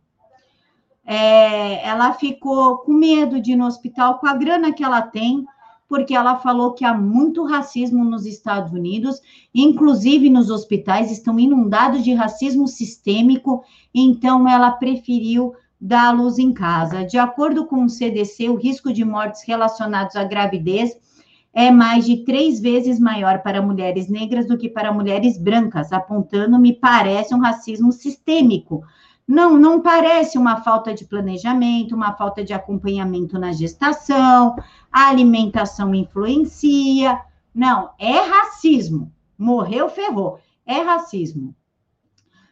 É, 1.05 1.87
ela 1.87 2.13
ficou 2.13 2.79
com 2.79 2.91
medo 2.91 3.39
de 3.39 3.51
ir 3.51 3.55
no 3.55 3.67
hospital 3.67 4.17
com 4.17 4.25
a 4.25 4.33
grana 4.33 4.73
que 4.73 4.83
ela 4.83 5.03
tem, 5.03 5.45
porque 5.87 6.15
ela 6.15 6.37
falou 6.37 6.73
que 6.73 6.83
há 6.83 6.93
muito 6.93 7.43
racismo 7.43 8.03
nos 8.03 8.25
Estados 8.25 8.71
Unidos, 8.71 9.21
inclusive 9.53 10.29
nos 10.29 10.49
hospitais 10.49 11.11
estão 11.11 11.39
inundados 11.39 12.03
de 12.03 12.13
racismo 12.13 12.67
sistêmico, 12.67 13.63
então 13.93 14.49
ela 14.49 14.71
preferiu 14.71 15.53
dar 15.79 16.11
luz 16.11 16.39
em 16.39 16.51
casa. 16.51 17.05
De 17.05 17.17
acordo 17.17 17.65
com 17.65 17.83
o 17.83 17.89
CDC, 17.89 18.49
o 18.49 18.55
risco 18.55 18.91
de 18.91 19.05
mortes 19.05 19.43
relacionados 19.45 20.15
à 20.15 20.23
gravidez 20.23 20.97
é 21.53 21.71
mais 21.71 22.05
de 22.05 22.17
três 22.25 22.59
vezes 22.59 22.99
maior 22.99 23.41
para 23.41 23.61
mulheres 23.61 24.09
negras 24.09 24.47
do 24.47 24.57
que 24.57 24.67
para 24.67 24.91
mulheres 24.91 25.37
brancas, 25.37 25.93
apontando, 25.93 26.59
me 26.59 26.73
parece, 26.73 27.33
um 27.33 27.39
racismo 27.39 27.93
sistêmico 27.93 28.83
não, 29.27 29.57
não 29.57 29.81
parece 29.81 30.37
uma 30.37 30.61
falta 30.61 30.93
de 30.93 31.03
planejamento, 31.03 31.95
uma 31.95 32.13
falta 32.13 32.43
de 32.43 32.53
acompanhamento 32.53 33.39
na 33.39 33.51
gestação, 33.51 34.55
a 34.91 35.07
alimentação 35.07 35.95
influencia. 35.95 37.19
Não, 37.53 37.89
é 37.97 38.19
racismo. 38.19 39.11
Morreu, 39.37 39.89
ferrou. 39.89 40.39
É 40.65 40.81
racismo. 40.81 41.55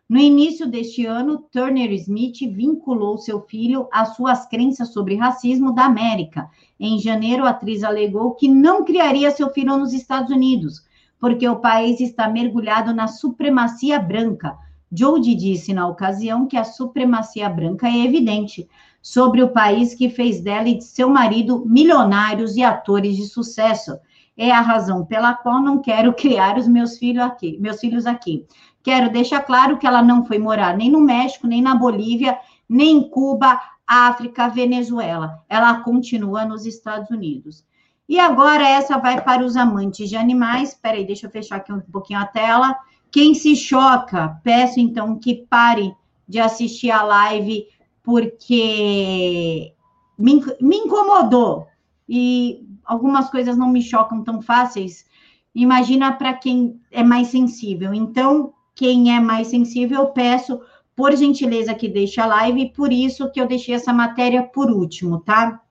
No 0.09 0.19
início 0.19 0.67
deste 0.67 1.05
ano, 1.05 1.39
Turner 1.51 1.91
Smith 1.93 2.39
vinculou 2.51 3.17
seu 3.17 3.41
filho 3.41 3.87
às 3.91 4.15
suas 4.15 4.45
crenças 4.47 4.91
sobre 4.91 5.15
racismo 5.15 5.73
da 5.73 5.85
América. 5.85 6.49
Em 6.79 6.99
janeiro, 6.99 7.45
a 7.45 7.51
atriz 7.51 7.83
alegou 7.83 8.35
que 8.35 8.47
não 8.47 8.83
criaria 8.83 9.31
seu 9.31 9.49
filho 9.51 9.77
nos 9.77 9.93
Estados 9.93 10.31
Unidos, 10.31 10.83
porque 11.19 11.47
o 11.47 11.59
país 11.59 12.01
está 12.01 12.27
mergulhado 12.27 12.93
na 12.93 13.07
supremacia 13.07 13.97
branca, 13.99 14.57
Jody 14.95 15.33
disse 15.33 15.73
na 15.73 15.87
ocasião 15.87 16.45
que 16.45 16.55
a 16.55 16.63
supremacia 16.63 17.49
branca 17.49 17.87
é 17.87 18.05
evidente 18.05 18.69
sobre 19.01 19.41
o 19.41 19.49
país 19.49 19.95
que 19.95 20.09
fez 20.09 20.39
dela 20.39 20.69
e 20.69 20.77
de 20.77 20.83
seu 20.83 21.09
marido 21.09 21.65
milionários 21.65 22.55
e 22.55 22.63
atores 22.63 23.17
de 23.17 23.25
sucesso. 23.25 23.97
É 24.37 24.51
a 24.51 24.61
razão 24.61 25.05
pela 25.05 25.33
qual 25.33 25.59
não 25.59 25.79
quero 25.81 26.13
criar 26.15 26.57
os 26.57 26.67
meus 26.67 26.97
filhos 26.97 27.23
aqui, 27.23 27.57
meus 27.59 27.79
filhos 27.79 28.05
aqui. 28.05 28.45
Quero 28.83 29.11
deixar 29.11 29.41
claro 29.41 29.77
que 29.77 29.87
ela 29.87 30.01
não 30.01 30.25
foi 30.25 30.37
morar 30.37 30.77
nem 30.77 30.91
no 30.91 31.01
México, 31.01 31.47
nem 31.47 31.61
na 31.61 31.73
Bolívia, 31.73 32.37
nem 32.69 32.97
em 32.97 33.09
Cuba, 33.09 33.59
África, 33.87 34.47
Venezuela. 34.47 35.39
Ela 35.49 35.81
continua 35.81 36.45
nos 36.45 36.65
Estados 36.65 37.09
Unidos. 37.09 37.65
E 38.07 38.19
agora 38.19 38.67
essa 38.67 38.97
vai 38.97 39.21
para 39.21 39.43
os 39.43 39.55
amantes 39.55 40.09
de 40.09 40.15
animais. 40.15 40.69
Espera 40.69 40.97
aí, 40.97 41.05
deixa 41.05 41.27
eu 41.27 41.31
fechar 41.31 41.57
aqui 41.57 41.71
um 41.71 41.79
pouquinho 41.79 42.19
a 42.19 42.25
tela. 42.25 42.77
Quem 43.13 43.35
se 43.35 43.55
choca, 43.55 44.41
peço 44.43 44.79
então 44.79 45.19
que 45.19 45.45
pare 45.47 45.95
de 46.27 46.39
assistir 46.39 46.89
a 46.89 47.03
live, 47.03 47.67
porque 48.01 49.71
me, 50.17 50.43
me 50.59 50.77
incomodou. 50.77 51.67
E 52.09 52.65
algumas 52.83 53.29
coisas 53.29 53.55
não 53.55 53.69
me 53.69 53.83
chocam 53.83 54.23
tão 54.23 54.41
fáceis. 54.41 55.05
Imagina 55.53 56.11
para 56.13 56.33
quem 56.33 56.81
é 56.89 57.03
mais 57.03 57.27
sensível. 57.27 57.93
Então, 57.93 58.51
quem 58.73 59.15
é 59.15 59.19
mais 59.19 59.49
sensível, 59.49 60.07
peço, 60.07 60.59
por 60.95 61.15
gentileza, 61.15 61.75
que 61.75 61.87
deixe 61.87 62.19
a 62.19 62.25
live, 62.25 62.71
por 62.71 62.91
isso 62.91 63.31
que 63.31 63.39
eu 63.39 63.47
deixei 63.47 63.75
essa 63.75 63.93
matéria 63.93 64.41
por 64.41 64.71
último, 64.71 65.19
tá? 65.19 65.61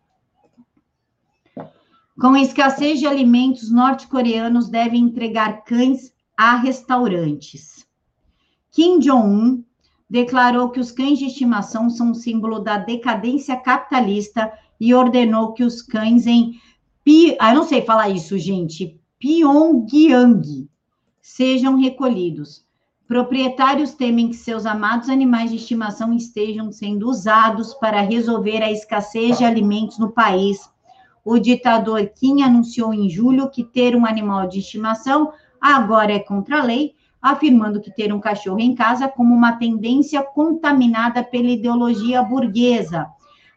Com 2.21 2.37
escassez 2.37 3.01
de 3.01 3.07
alimentos, 3.09 3.69
norte-coreanos 3.69 4.69
devem 4.69 5.01
entregar 5.01 5.65
cães 5.65 6.13
a 6.43 6.57
restaurantes. 6.57 7.87
Kim 8.73 8.99
Jong-un 8.99 9.63
declarou 10.11 10.71
que 10.71 10.81
os 10.81 10.91
cães 10.91 11.21
de 11.21 11.27
estimação 11.27 11.89
são 11.89 12.11
um 12.11 12.15
símbolo 12.15 12.59
da 12.59 12.79
decadência 12.79 13.55
capitalista 13.55 14.53
e 14.81 14.93
ordenou 14.93 15.53
que 15.53 15.63
os 15.63 15.81
cães 15.81 16.27
em 16.27 16.61
Pi, 17.05 17.37
ah, 17.39 17.55
não 17.55 17.63
sei 17.63 17.83
falar 17.83 18.09
isso, 18.09 18.37
gente, 18.39 19.01
Pyongyang 19.21 20.69
sejam 21.21 21.77
recolhidos. 21.77 22.65
Proprietários 23.07 23.95
temem 23.95 24.29
que 24.29 24.35
seus 24.35 24.67
amados 24.67 25.09
animais 25.09 25.51
de 25.51 25.57
estimação 25.57 26.13
estejam 26.13 26.73
sendo 26.73 27.09
usados 27.09 27.73
para 27.75 28.01
resolver 28.01 28.63
a 28.65 28.73
escassez 28.73 29.39
de 29.39 29.45
alimentos 29.45 29.97
no 29.97 30.11
país. 30.11 30.59
O 31.25 31.39
ditador 31.39 32.05
Kim 32.17 32.43
anunciou 32.43 32.93
em 32.93 33.09
julho 33.09 33.49
que 33.49 33.63
ter 33.63 33.95
um 33.95 34.05
animal 34.05 34.49
de 34.49 34.59
estimação 34.59 35.33
agora 35.63 36.13
é 36.13 36.19
contra 36.19 36.59
a 36.59 36.65
lei, 36.65 36.95
afirmando 37.21 37.81
que 37.81 37.95
ter 37.95 38.13
um 38.13 38.19
cachorro 38.19 38.59
em 38.59 38.75
casa 38.75 39.07
como 39.07 39.33
uma 39.33 39.53
tendência 39.53 40.21
contaminada 40.23 41.23
pela 41.23 41.49
ideologia 41.49 42.21
burguesa. 42.21 43.07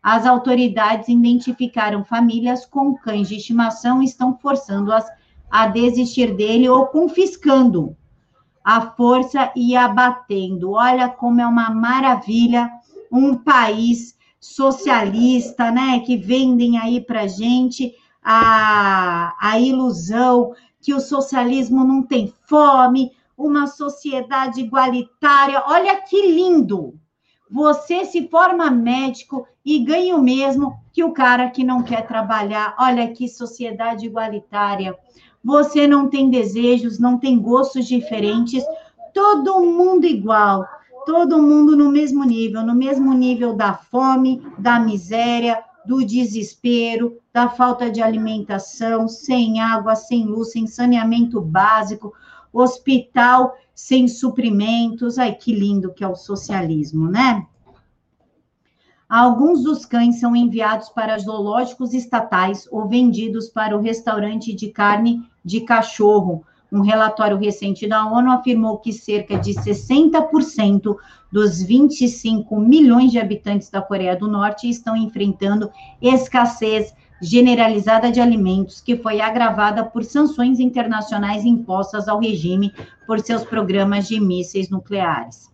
As 0.03 0.27
autoridades 0.27 1.09
identificaram 1.09 2.05
famílias 2.05 2.63
com 2.63 2.93
cães 2.93 3.27
de 3.27 3.37
estimação 3.37 4.03
e 4.03 4.05
estão 4.05 4.37
forçando-as 4.37 5.05
a 5.49 5.65
desistir 5.65 6.35
dele 6.35 6.69
ou 6.69 6.85
confiscando 6.85 7.97
a 8.63 8.81
força 8.81 9.51
e 9.55 9.75
abatendo. 9.75 10.73
Olha 10.73 11.09
como 11.09 11.41
é 11.41 11.47
uma 11.47 11.71
maravilha 11.71 12.71
um 13.11 13.35
país 13.35 14.15
socialista, 14.39 15.71
né? 15.71 15.99
Que 16.01 16.17
vendem 16.17 16.77
aí 16.77 17.01
para 17.01 17.27
gente 17.27 17.95
a, 18.23 19.35
a 19.39 19.59
ilusão 19.59 20.53
que 20.85 20.93
o 20.93 20.99
socialismo 20.99 21.83
não 21.83 22.03
tem 22.03 22.31
fome, 22.47 23.11
uma 23.35 23.65
sociedade 23.65 24.61
igualitária. 24.61 25.63
Olha 25.65 25.99
que 25.99 26.31
lindo! 26.31 26.93
Você 27.49 28.05
se 28.05 28.27
forma 28.27 28.69
médico 28.69 29.47
e 29.65 29.79
ganha 29.79 30.15
o 30.15 30.21
mesmo 30.21 30.79
que 30.93 31.03
o 31.03 31.11
cara 31.11 31.49
que 31.49 31.63
não 31.63 31.81
quer 31.81 32.05
trabalhar. 32.05 32.75
Olha 32.79 33.11
que 33.11 33.27
sociedade 33.27 34.05
igualitária. 34.05 34.95
Você 35.43 35.87
não 35.87 36.07
tem 36.07 36.29
desejos, 36.29 36.99
não 36.99 37.17
tem 37.17 37.39
gostos 37.39 37.87
diferentes, 37.87 38.63
todo 39.11 39.61
mundo 39.61 40.05
igual, 40.05 40.67
todo 41.03 41.41
mundo 41.41 41.75
no 41.75 41.89
mesmo 41.89 42.23
nível, 42.23 42.61
no 42.61 42.75
mesmo 42.75 43.11
nível 43.11 43.55
da 43.55 43.73
fome, 43.73 44.39
da 44.59 44.79
miséria, 44.79 45.63
do 45.85 46.05
desespero, 46.05 47.19
da 47.33 47.49
falta 47.49 47.89
de 47.89 48.01
alimentação, 48.01 49.07
sem 49.07 49.59
água, 49.59 49.95
sem 49.95 50.25
luz, 50.25 50.51
sem 50.51 50.67
saneamento 50.67 51.39
básico, 51.39 52.13
hospital 52.51 53.55
sem 53.73 54.07
suprimentos. 54.07 55.19
Ai, 55.19 55.35
que 55.35 55.53
lindo 55.53 55.93
que 55.93 56.03
é 56.03 56.07
o 56.07 56.15
socialismo, 56.15 57.09
né? 57.09 57.45
Alguns 59.07 59.63
dos 59.63 59.85
cães 59.85 60.19
são 60.19 60.35
enviados 60.35 60.89
para 60.89 61.17
zoológicos 61.17 61.93
estatais 61.93 62.67
ou 62.71 62.87
vendidos 62.87 63.47
para 63.49 63.77
o 63.77 63.81
restaurante 63.81 64.53
de 64.53 64.69
carne 64.69 65.23
de 65.43 65.61
cachorro. 65.61 66.43
Um 66.75 66.81
relatório 66.81 67.37
recente 67.37 67.87
da 67.87 68.05
ONU 68.05 68.29
afirmou 68.29 68.79
que 68.79 68.91
cerca 68.91 69.39
de 69.39 69.53
60% 69.53 70.97
dos 71.31 71.63
25 71.63 72.59
milhões 72.59 73.13
de 73.13 73.17
habitantes 73.17 73.69
da 73.69 73.81
Coreia 73.81 74.13
do 74.13 74.27
Norte 74.27 74.69
estão 74.69 74.93
enfrentando 74.93 75.71
escassez 76.01 76.93
generalizada 77.21 78.11
de 78.11 78.19
alimentos, 78.19 78.81
que 78.81 78.97
foi 78.97 79.21
agravada 79.21 79.85
por 79.85 80.03
sanções 80.03 80.59
internacionais 80.59 81.45
impostas 81.45 82.09
ao 82.09 82.19
regime 82.19 82.73
por 83.07 83.21
seus 83.21 83.45
programas 83.45 84.05
de 84.05 84.19
mísseis 84.19 84.69
nucleares. 84.69 85.49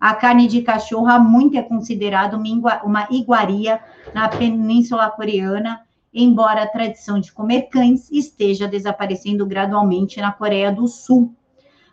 A 0.00 0.12
carne 0.12 0.48
de 0.48 0.60
cachorro 0.60 1.06
há 1.06 1.20
muito 1.20 1.56
é 1.56 1.62
considerada 1.62 2.36
uma 2.36 3.06
iguaria 3.12 3.80
na 4.12 4.28
Península 4.28 5.08
Coreana, 5.08 5.82
embora 6.14 6.62
a 6.62 6.68
tradição 6.68 7.18
de 7.18 7.32
comer 7.32 7.62
cães 7.62 8.08
esteja 8.12 8.68
desaparecendo 8.68 9.44
gradualmente 9.44 10.20
na 10.20 10.30
Coreia 10.30 10.70
do 10.70 10.86
Sul. 10.86 11.34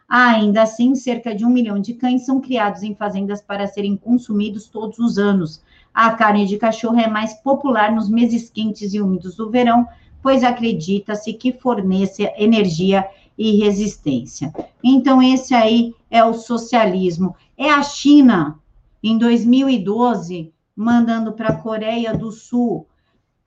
Ainda 0.08 0.62
assim, 0.62 0.94
cerca 0.94 1.34
de 1.34 1.44
um 1.44 1.50
milhão 1.50 1.80
de 1.80 1.94
cães 1.96 2.26
são 2.26 2.40
criados 2.40 2.84
em 2.84 2.94
fazendas 2.94 3.42
para 3.42 3.66
serem 3.66 3.98
consumidos 3.98 4.68
todos 4.68 5.00
os 5.00 5.18
anos. 5.18 5.64
A 5.94 6.12
carne 6.12 6.46
de 6.46 6.58
cachorro 6.58 7.00
é 7.00 7.08
mais 7.08 7.34
popular 7.34 7.92
nos 7.92 8.10
meses 8.10 8.50
quentes 8.50 8.94
e 8.94 9.02
úmidos 9.02 9.36
do 9.36 9.50
verão, 9.50 9.88
pois 10.22 10.44
acredita-se 10.44 11.34
que 11.34 11.54
fornece 11.54 12.32
energia 12.38 13.08
e 13.38 13.58
resistência. 13.58 14.54
Então, 14.84 15.24
esse 15.24 15.56
aí 15.56 15.96
é 16.10 16.24
o 16.24 16.34
socialismo. 16.34 17.36
É 17.58 17.70
a 17.70 17.82
China, 17.82 18.60
em 19.02 19.18
2012, 19.18 20.54
mandando 20.76 21.32
para 21.32 21.50
a 21.50 21.56
Coreia 21.56 22.14
do 22.14 22.32
Sul 22.32 22.86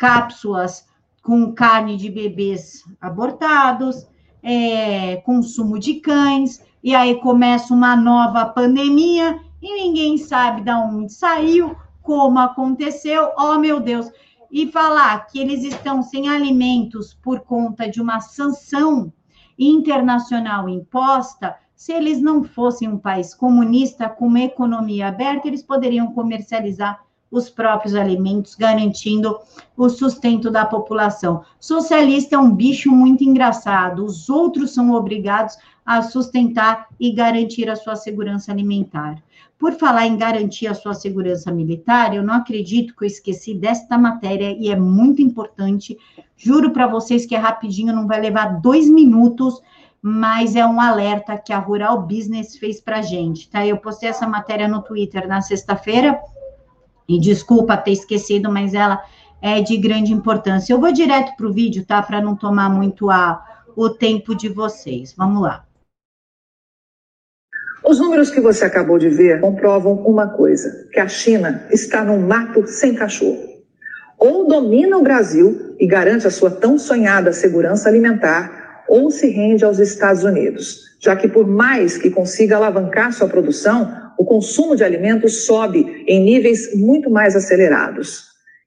cápsulas 0.05 0.87
com 1.23 1.55
carne 1.55 1.97
de 1.97 2.11
bebês 2.11 2.85
abortados, 3.01 4.07
é, 4.43 5.17
consumo 5.25 5.79
de 5.79 5.95
cães, 5.95 6.63
e 6.83 6.95
aí 6.95 7.19
começa 7.23 7.73
uma 7.73 7.97
nova 7.97 8.45
pandemia 8.45 9.41
e 9.63 9.83
ninguém 9.83 10.19
sabe 10.19 10.61
de 10.61 10.71
onde 10.71 11.11
saiu, 11.11 11.75
como 12.03 12.39
aconteceu, 12.39 13.31
oh 13.39 13.57
meu 13.59 13.81
Deus. 13.81 14.11
E 14.53 14.71
falar 14.71 15.27
que 15.27 15.39
eles 15.39 15.65
estão 15.65 16.03
sem 16.03 16.29
alimentos 16.29 17.15
por 17.15 17.41
conta 17.41 17.89
de 17.89 18.03
uma 18.03 18.21
sanção 18.21 19.11
internacional 19.59 20.69
imposta, 20.69 21.57
se 21.75 21.95
eles 21.95 22.21
não 22.21 22.45
fossem 22.45 22.89
um 22.89 22.99
país 22.99 23.35
comunista 23.35 24.07
com 24.11 24.27
uma 24.27 24.41
economia 24.41 25.09
aberta, 25.09 25.49
eles 25.49 25.63
poderiam 25.63 26.13
comercializar 26.13 27.03
os 27.31 27.51
próprios 27.51 27.95
alimentos, 27.95 28.55
garantindo 28.55 29.39
o 29.77 29.89
sustento 29.89 30.51
da 30.51 30.65
população. 30.65 31.43
Socialista 31.59 32.37
é 32.37 32.39
um 32.39 32.55
bicho 32.55 32.91
muito 32.91 33.25
engraçado, 33.25 34.05
os 34.05 34.29
outros 34.29 34.73
são 34.73 34.93
obrigados 34.93 35.57
a 35.85 36.01
sustentar 36.03 36.87
e 36.99 37.13
garantir 37.13 37.69
a 37.69 37.77
sua 37.77 37.97
segurança 37.97 38.53
alimentar. 38.53 39.23
Por 39.59 39.73
falar 39.75 40.07
em 40.07 40.17
garantir 40.17 40.67
a 40.67 40.75
sua 40.75 40.95
segurança 40.95 41.51
militar, 41.51 42.15
eu 42.15 42.23
não 42.23 42.35
acredito 42.35 42.95
que 42.97 43.05
eu 43.05 43.09
esqueci 43.09 43.55
desta 43.55 43.97
matéria 43.97 44.57
e 44.59 44.71
é 44.71 44.77
muito 44.77 45.23
importante. 45.23 45.97
Juro 46.37 46.71
para 46.71 46.87
vocês 46.87 47.25
que 47.27 47.35
é 47.35 47.39
rapidinho, 47.39 47.95
não 47.95 48.07
vai 48.07 48.21
levar 48.21 48.61
dois 48.61 48.89
minutos 48.89 49.61
mas 50.07 50.55
é 50.55 50.67
um 50.67 50.79
alerta 50.79 51.39
que 51.39 51.51
a 51.51 51.59
Rural 51.59 52.03
Business 52.03 52.59
fez 52.59 52.79
para 52.79 53.01
gente, 53.01 53.49
tá? 53.49 53.67
Eu 53.67 53.79
postei 53.79 54.11
essa 54.11 54.29
matéria 54.29 54.69
no 54.69 54.83
Twitter 54.83 55.27
na 55.27 55.41
sexta-feira, 55.41 56.21
e 57.09 57.19
desculpa 57.19 57.77
ter 57.77 57.93
esquecido, 57.93 58.51
mas 58.51 58.75
ela 58.75 59.03
é 59.43 59.61
de 59.61 59.77
grande 59.77 60.13
importância. 60.13 60.73
Eu 60.73 60.81
vou 60.81 60.91
direto 60.93 61.37
para 61.37 61.47
o 61.47 61.53
vídeo, 61.53 61.85
tá? 61.85 62.03
Para 62.03 62.21
não 62.21 62.35
tomar 62.35 62.71
muito 62.71 63.11
a, 63.11 63.45
o 63.77 63.91
tempo 63.91 64.35
de 64.35 64.49
vocês. 64.49 65.15
Vamos 65.17 65.43
lá. 65.43 65.65
Os 67.85 67.99
números 67.99 68.31
que 68.31 68.41
você 68.41 68.65
acabou 68.65 68.99
de 68.99 69.11
ver 69.11 69.41
comprovam 69.41 69.93
uma 70.07 70.29
coisa: 70.29 70.89
que 70.91 70.99
a 70.99 71.07
China 71.07 71.67
está 71.71 72.03
num 72.03 72.27
mato 72.27 72.67
sem 72.67 72.95
cachorro. 72.95 73.55
Ou 74.19 74.49
domina 74.49 74.97
o 74.97 75.03
Brasil 75.03 75.77
e 75.79 75.87
garante 75.87 76.27
a 76.27 76.31
sua 76.31 76.51
tão 76.51 76.79
sonhada 76.79 77.33
segurança 77.33 77.89
alimentar, 77.89 78.85
ou 78.89 79.11
se 79.11 79.29
rende 79.29 79.65
aos 79.65 79.79
Estados 79.79 80.25
Unidos, 80.25 80.97
já 80.99 81.15
que, 81.15 81.29
por 81.29 81.47
mais 81.47 81.99
que 81.99 82.11
consiga 82.11 82.57
alavancar 82.57 83.13
sua 83.13 83.29
produção, 83.29 84.04
o 84.19 84.25
consumo 84.25 84.77
de 84.77 84.85
alimentos 84.85 85.45
sobe 85.45 86.05
em 86.07 86.23
níveis 86.23 86.75
muito 86.75 87.11
mais 87.11 87.37
acelerados. 87.37 88.25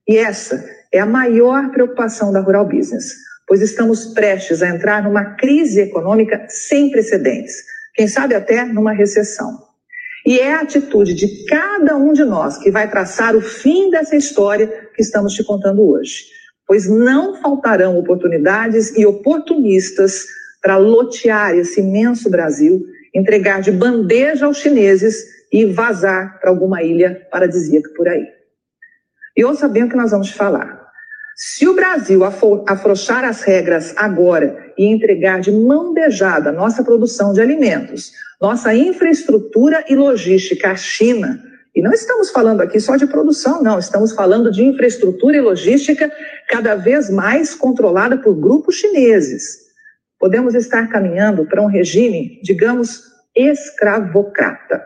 E 0.08 0.18
essa 0.18 0.64
é 0.92 1.00
a 1.00 1.06
maior 1.06 1.72
preocupação 1.72 2.32
da 2.32 2.40
Rural 2.40 2.66
Business, 2.66 3.14
pois 3.48 3.62
estamos 3.62 4.06
prestes 4.14 4.62
a 4.62 4.70
entrar 4.70 5.04
numa 5.04 5.36
crise 5.36 5.82
econômica 5.82 6.46
sem 6.50 6.90
precedentes, 6.92 7.56
quem 7.96 8.08
sabe 8.08 8.36
até 8.36 8.64
numa 8.66 8.94
recessão. 8.94 9.66
E 10.26 10.40
é 10.40 10.54
a 10.54 10.62
atitude 10.62 11.14
de 11.14 11.46
cada 11.46 11.96
um 11.96 12.12
de 12.12 12.24
nós 12.24 12.58
que 12.58 12.70
vai 12.70 12.90
traçar 12.90 13.36
o 13.36 13.42
fim 13.42 13.90
dessa 13.90 14.16
história 14.16 14.68
que 14.94 15.02
estamos 15.02 15.34
te 15.34 15.44
contando 15.44 15.82
hoje 15.82 16.38
pois 16.68 16.88
não 16.88 17.42
faltarão 17.42 17.98
oportunidades 17.98 18.96
e 18.96 19.06
oportunistas 19.06 20.26
para 20.62 20.76
lotear 20.78 21.56
esse 21.56 21.80
imenso 21.80 22.30
Brasil, 22.30 22.86
entregar 23.16 23.62
de 23.62 23.72
bandeja 23.72 24.46
aos 24.46 24.58
chineses 24.58 25.37
e 25.52 25.66
vazar 25.66 26.40
para 26.40 26.50
alguma 26.50 26.84
ilha 26.84 27.28
paradisíaca 27.32 27.90
por 27.96 28.08
aí. 28.08 28.28
E 29.36 29.46
ouça 29.46 29.68
bem 29.68 29.84
o 29.84 29.90
que 29.90 29.96
nós 29.96 30.12
vamos 30.12 30.32
falar. 30.32 30.88
Se 31.36 31.68
o 31.68 31.76
Brasil 31.76 32.22
afrouxar 32.24 33.24
as 33.24 33.44
regras 33.44 33.94
agora 33.96 34.74
e 34.76 34.86
entregar 34.86 35.40
de 35.40 35.52
mão 35.52 35.94
beijada 35.94 36.52
nossa 36.52 36.84
produção 36.84 37.32
de 37.32 37.40
alimentos, 37.40 38.12
nossa 38.42 38.74
infraestrutura 38.74 39.86
e 39.88 39.96
logística 39.96 40.72
à 40.72 40.76
China, 40.76 41.40
e 41.76 41.82
não 41.84 41.94
estamos 41.94 42.32
falando 42.32 42.62
aqui 42.62 42.80
só 42.80 42.96
de 42.96 43.06
produção, 43.06 43.62
não, 43.62 43.78
estamos 43.78 44.14
falando 44.14 44.52
de 44.52 44.64
infraestrutura 44.64 45.38
e 45.38 45.42
logística 45.42 46.12
cada 46.50 46.74
vez 46.74 47.08
mais 47.08 47.54
controlada 47.54 48.18
por 48.18 48.34
grupos 48.34 48.78
chineses. 48.78 49.60
Podemos 50.20 50.56
estar 50.56 50.90
caminhando 50.90 51.46
para 51.46 51.62
um 51.62 51.68
regime, 51.68 52.42
digamos, 52.42 53.04
escravocrata. 53.36 54.84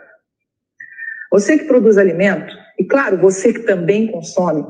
Você 1.31 1.57
que 1.57 1.63
produz 1.63 1.97
alimento, 1.97 2.53
e 2.77 2.83
claro, 2.83 3.17
você 3.17 3.53
que 3.53 3.61
também 3.61 4.11
consome, 4.11 4.65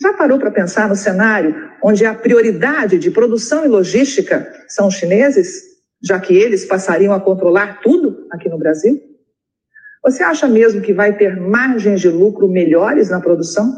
já 0.00 0.14
parou 0.14 0.38
para 0.38 0.50
pensar 0.50 0.88
no 0.88 0.96
cenário 0.96 1.54
onde 1.82 2.04
a 2.04 2.14
prioridade 2.14 2.98
de 2.98 3.10
produção 3.10 3.64
e 3.64 3.68
logística 3.68 4.50
são 4.68 4.88
os 4.88 4.94
chineses, 4.94 5.62
já 6.02 6.18
que 6.18 6.34
eles 6.34 6.64
passariam 6.64 7.12
a 7.12 7.20
controlar 7.20 7.80
tudo 7.80 8.26
aqui 8.30 8.48
no 8.48 8.58
Brasil? 8.58 9.00
Você 10.02 10.22
acha 10.22 10.46
mesmo 10.46 10.80
que 10.80 10.92
vai 10.92 11.16
ter 11.16 11.36
margens 11.36 12.00
de 12.00 12.08
lucro 12.08 12.48
melhores 12.48 13.10
na 13.10 13.20
produção? 13.20 13.72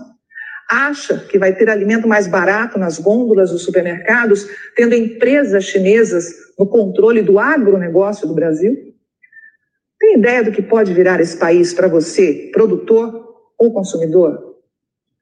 Acha 0.70 1.18
que 1.18 1.39
vai 1.39 1.55
ter 1.55 1.70
alimento 1.70 2.07
mais 2.07 2.26
barato 2.26 2.78
nas 2.78 2.99
gôndolas 2.99 3.51
dos 3.51 3.64
supermercados, 3.64 4.47
tendo 4.76 4.95
empresas 4.95 5.64
chinesas 5.64 6.30
no 6.59 6.66
controle 6.66 7.22
do 7.22 7.39
agronegócio 7.39 8.28
do 8.28 8.34
Brasil? 8.34 8.88
Tem 10.09 10.16
ideia 10.16 10.42
do 10.42 10.50
que 10.50 10.62
pode 10.62 10.94
virar 10.94 11.20
esse 11.20 11.36
país 11.36 11.74
para 11.74 11.86
você, 11.86 12.48
produtor 12.50 13.36
ou 13.59 13.74
consumidor? 13.74 14.56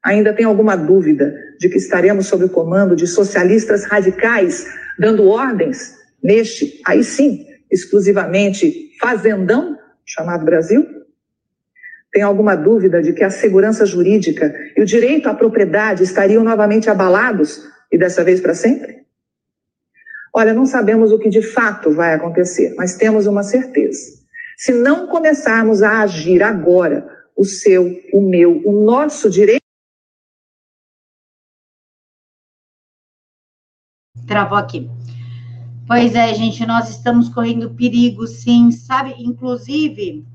Ainda 0.01 0.33
tem 0.33 0.45
alguma 0.45 0.77
dúvida 0.77 1.35
de 1.59 1.67
que 1.67 1.77
estaremos 1.77 2.27
sob 2.27 2.45
o 2.45 2.49
comando 2.49 2.95
de 2.95 3.05
socialistas 3.05 3.83
radicais 3.83 4.65
dando 4.97 5.27
ordens 5.27 5.93
neste, 6.23 6.81
aí 6.85 7.03
sim, 7.03 7.45
exclusivamente 7.69 8.91
fazendão 8.97 9.77
chamado 10.05 10.45
Brasil? 10.45 10.87
Tem 12.09 12.21
alguma 12.21 12.55
dúvida 12.55 13.01
de 13.01 13.11
que 13.11 13.25
a 13.25 13.29
segurança 13.29 13.85
jurídica 13.85 14.55
e 14.73 14.81
o 14.81 14.85
direito 14.85 15.27
à 15.27 15.33
propriedade 15.33 16.01
estariam 16.01 16.45
novamente 16.45 16.89
abalados 16.89 17.61
e 17.91 17.97
dessa 17.97 18.23
vez 18.23 18.39
para 18.39 18.53
sempre? 18.53 19.05
Olha, 20.33 20.53
não 20.53 20.65
sabemos 20.65 21.11
o 21.11 21.19
que 21.19 21.27
de 21.27 21.41
fato 21.41 21.91
vai 21.91 22.13
acontecer, 22.13 22.73
mas 22.77 22.95
temos 22.95 23.27
uma 23.27 23.43
certeza. 23.43 24.16
Se 24.57 24.73
não 24.73 25.05
começarmos 25.05 25.83
a 25.83 26.01
agir 26.01 26.41
agora, 26.41 27.07
o 27.37 27.45
seu, 27.45 28.01
o 28.11 28.19
meu, 28.19 28.59
o 28.67 28.83
nosso 28.83 29.29
direito. 29.29 29.61
Travou 34.25 34.57
aqui. 34.57 34.89
Pois 35.85 36.15
é, 36.15 36.33
gente, 36.33 36.65
nós 36.65 36.89
estamos 36.89 37.29
correndo 37.29 37.75
perigo, 37.75 38.25
sim, 38.25 38.71
sabe? 38.71 39.13
Inclusive, 39.19 40.25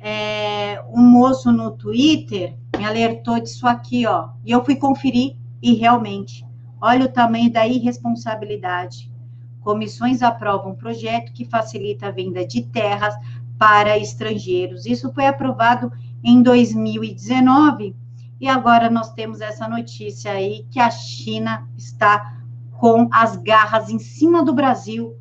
é, 0.00 0.82
um 0.88 1.02
moço 1.02 1.52
no 1.52 1.76
Twitter 1.76 2.56
me 2.78 2.86
alertou 2.86 3.38
disso 3.38 3.66
aqui, 3.66 4.06
ó, 4.06 4.30
e 4.46 4.50
eu 4.50 4.64
fui 4.64 4.76
conferir 4.76 5.36
e 5.60 5.74
realmente, 5.74 6.44
olha 6.80 7.04
o 7.04 7.12
tamanho 7.12 7.52
da 7.52 7.66
irresponsabilidade. 7.66 9.12
Comissões 9.60 10.22
aprovam 10.22 10.72
um 10.72 10.74
projeto 10.74 11.32
que 11.32 11.44
facilita 11.44 12.08
a 12.08 12.10
venda 12.10 12.44
de 12.44 12.62
terras 12.62 13.14
para 13.62 13.96
estrangeiros. 13.96 14.86
Isso 14.86 15.12
foi 15.12 15.24
aprovado 15.24 15.92
em 16.24 16.42
2019 16.42 17.94
E 18.40 18.48
agora 18.48 18.90
nós 18.90 19.12
temos 19.12 19.40
essa 19.40 19.68
notícia 19.68 20.32
aí 20.32 20.66
que 20.68 20.80
a 20.80 20.90
China 20.90 21.68
está 21.78 22.38
com 22.72 23.08
as 23.12 23.36
garras 23.36 23.88
em 23.88 24.00
cima 24.00 24.44
do 24.44 24.52
Brasil, 24.52 25.14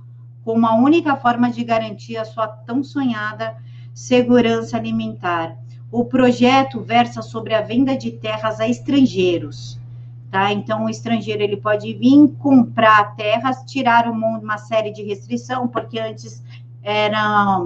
como 0.43 0.65
a 0.65 0.73
única 0.73 1.15
forma 1.15 1.51
de 1.51 1.63
garantir 1.63 2.17
a 2.17 2.25
sua 2.25 2.47
tão 2.47 2.83
sonhada 2.83 3.55
segurança 3.93 4.75
alimentar. 4.75 5.55
O 5.91 6.05
projeto 6.05 6.81
versa 6.81 7.21
sobre 7.21 7.53
a 7.53 7.61
venda 7.61 7.95
de 7.95 8.09
terras 8.09 8.59
a 8.59 8.67
estrangeiros. 8.67 9.79
Tá? 10.31 10.51
Então, 10.51 10.85
o 10.85 10.89
estrangeiro 10.89 11.43
ele 11.43 11.57
pode 11.57 11.93
vir 11.93 12.27
comprar 12.39 13.15
terras, 13.15 13.63
tirar 13.67 14.09
uma, 14.09 14.57
série 14.57 14.89
de 14.89 15.03
restrição, 15.03 15.67
porque 15.67 15.99
antes 15.99 16.43
era 16.81 17.59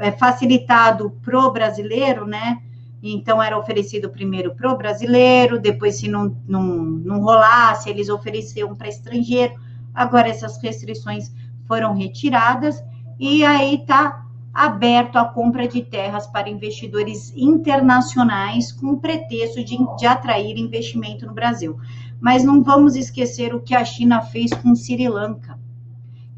é, 0.00 0.10
facilitado 0.12 1.10
pro 1.22 1.50
brasileiro, 1.52 2.26
né? 2.26 2.60
Então, 3.02 3.42
era 3.42 3.58
oferecido 3.58 4.10
primeiro 4.10 4.54
para 4.54 4.70
o 4.70 4.76
brasileiro, 4.76 5.58
depois, 5.58 5.96
se 5.96 6.08
não, 6.08 6.36
não, 6.46 6.66
não 6.66 7.20
rolasse, 7.20 7.88
eles 7.88 8.08
ofereciam 8.08 8.74
para 8.74 8.88
estrangeiro. 8.88 9.54
Agora, 9.94 10.28
essas 10.28 10.60
restrições 10.62 11.32
foram 11.66 11.94
retiradas 11.94 12.82
e 13.18 13.44
aí 13.44 13.76
está 13.76 14.26
aberto 14.52 15.16
a 15.16 15.24
compra 15.24 15.66
de 15.66 15.82
terras 15.82 16.26
para 16.26 16.50
investidores 16.50 17.32
internacionais 17.36 18.72
com 18.72 18.88
o 18.88 18.98
pretexto 18.98 19.64
de, 19.64 19.78
de 19.96 20.06
atrair 20.06 20.58
investimento 20.58 21.26
no 21.26 21.32
Brasil. 21.32 21.78
Mas 22.20 22.44
não 22.44 22.62
vamos 22.62 22.96
esquecer 22.96 23.54
o 23.54 23.60
que 23.60 23.74
a 23.74 23.84
China 23.84 24.20
fez 24.20 24.52
com 24.52 24.74
Sri 24.74 25.08
Lanka. 25.08 25.58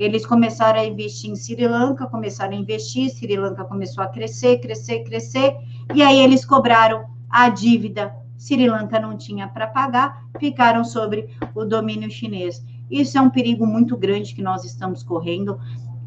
Eles 0.02 0.26
começaram 0.26 0.80
a 0.80 0.84
investir 0.84 1.30
em 1.30 1.36
Sri 1.36 1.64
Lanka, 1.68 2.08
começaram 2.08 2.54
a 2.54 2.60
investir, 2.60 3.08
Sri 3.08 3.36
Lanka 3.36 3.64
começou 3.64 4.02
a 4.02 4.08
crescer, 4.08 4.58
crescer, 4.58 5.04
crescer, 5.04 5.56
e 5.94 6.02
aí 6.02 6.18
eles 6.18 6.44
cobraram 6.44 7.04
a 7.30 7.48
dívida. 7.48 8.12
Sri 8.36 8.68
Lanka 8.68 8.98
não 8.98 9.16
tinha 9.16 9.46
para 9.46 9.68
pagar, 9.68 10.24
ficaram 10.40 10.84
sobre 10.84 11.28
o 11.54 11.64
domínio 11.64 12.10
chinês. 12.10 12.64
Isso 12.90 13.16
é 13.16 13.20
um 13.20 13.30
perigo 13.30 13.64
muito 13.64 13.96
grande 13.96 14.34
que 14.34 14.42
nós 14.42 14.64
estamos 14.64 15.04
correndo. 15.04 15.60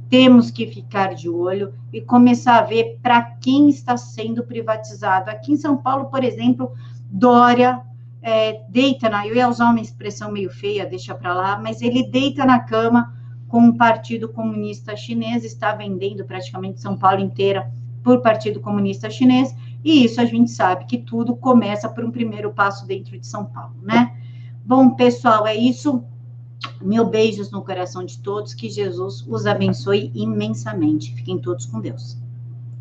Temos 0.10 0.52
que 0.52 0.68
ficar 0.68 1.16
de 1.16 1.30
olho 1.30 1.74
e 1.94 2.02
começar 2.02 2.58
a 2.58 2.64
ver 2.64 3.00
para 3.02 3.22
quem 3.22 3.70
está 3.70 3.96
sendo 3.96 4.44
privatizado. 4.44 5.32
Aqui 5.32 5.54
em 5.54 5.58
São 5.58 5.78
Paulo, 5.78 6.08
por 6.08 6.22
exemplo, 6.22 6.74
Dória 7.10 7.82
é, 8.22 8.62
deita 8.68 9.08
na. 9.08 9.26
Eu 9.26 9.36
ia 9.36 9.48
usar 9.48 9.70
uma 9.70 9.80
expressão 9.80 10.34
meio 10.34 10.50
feia, 10.50 10.86
deixa 10.86 11.16
para 11.16 11.34
lá, 11.34 11.58
mas 11.58 11.82
ele 11.82 12.10
deita 12.10 12.46
na 12.46 12.60
cama 12.60 13.15
com 13.56 13.70
o 13.70 13.78
Partido 13.78 14.28
Comunista 14.28 14.98
Chinês, 14.98 15.46
está 15.46 15.74
vendendo 15.74 16.26
praticamente 16.26 16.82
São 16.82 16.98
Paulo 16.98 17.22
inteira 17.22 17.72
por 18.04 18.22
Partido 18.22 18.60
Comunista 18.60 19.10
Chinês, 19.10 19.56
e 19.82 20.04
isso 20.04 20.20
a 20.20 20.26
gente 20.26 20.52
sabe 20.52 20.84
que 20.84 20.98
tudo 20.98 21.38
começa 21.38 21.88
por 21.88 22.04
um 22.04 22.12
primeiro 22.12 22.52
passo 22.52 22.86
dentro 22.86 23.18
de 23.18 23.26
São 23.26 23.46
Paulo, 23.46 23.78
né? 23.82 24.14
Bom, 24.66 24.90
pessoal, 24.90 25.48
é 25.48 25.56
isso. 25.56 26.04
Mil 26.82 27.06
beijos 27.06 27.50
no 27.50 27.62
coração 27.62 28.04
de 28.04 28.20
todos, 28.20 28.54
que 28.54 28.70
Jesus 28.70 29.26
os 29.26 29.46
abençoe 29.46 30.12
imensamente. 30.14 31.16
Fiquem 31.16 31.38
todos 31.38 31.66
com 31.66 31.80
Deus. 31.80 32.25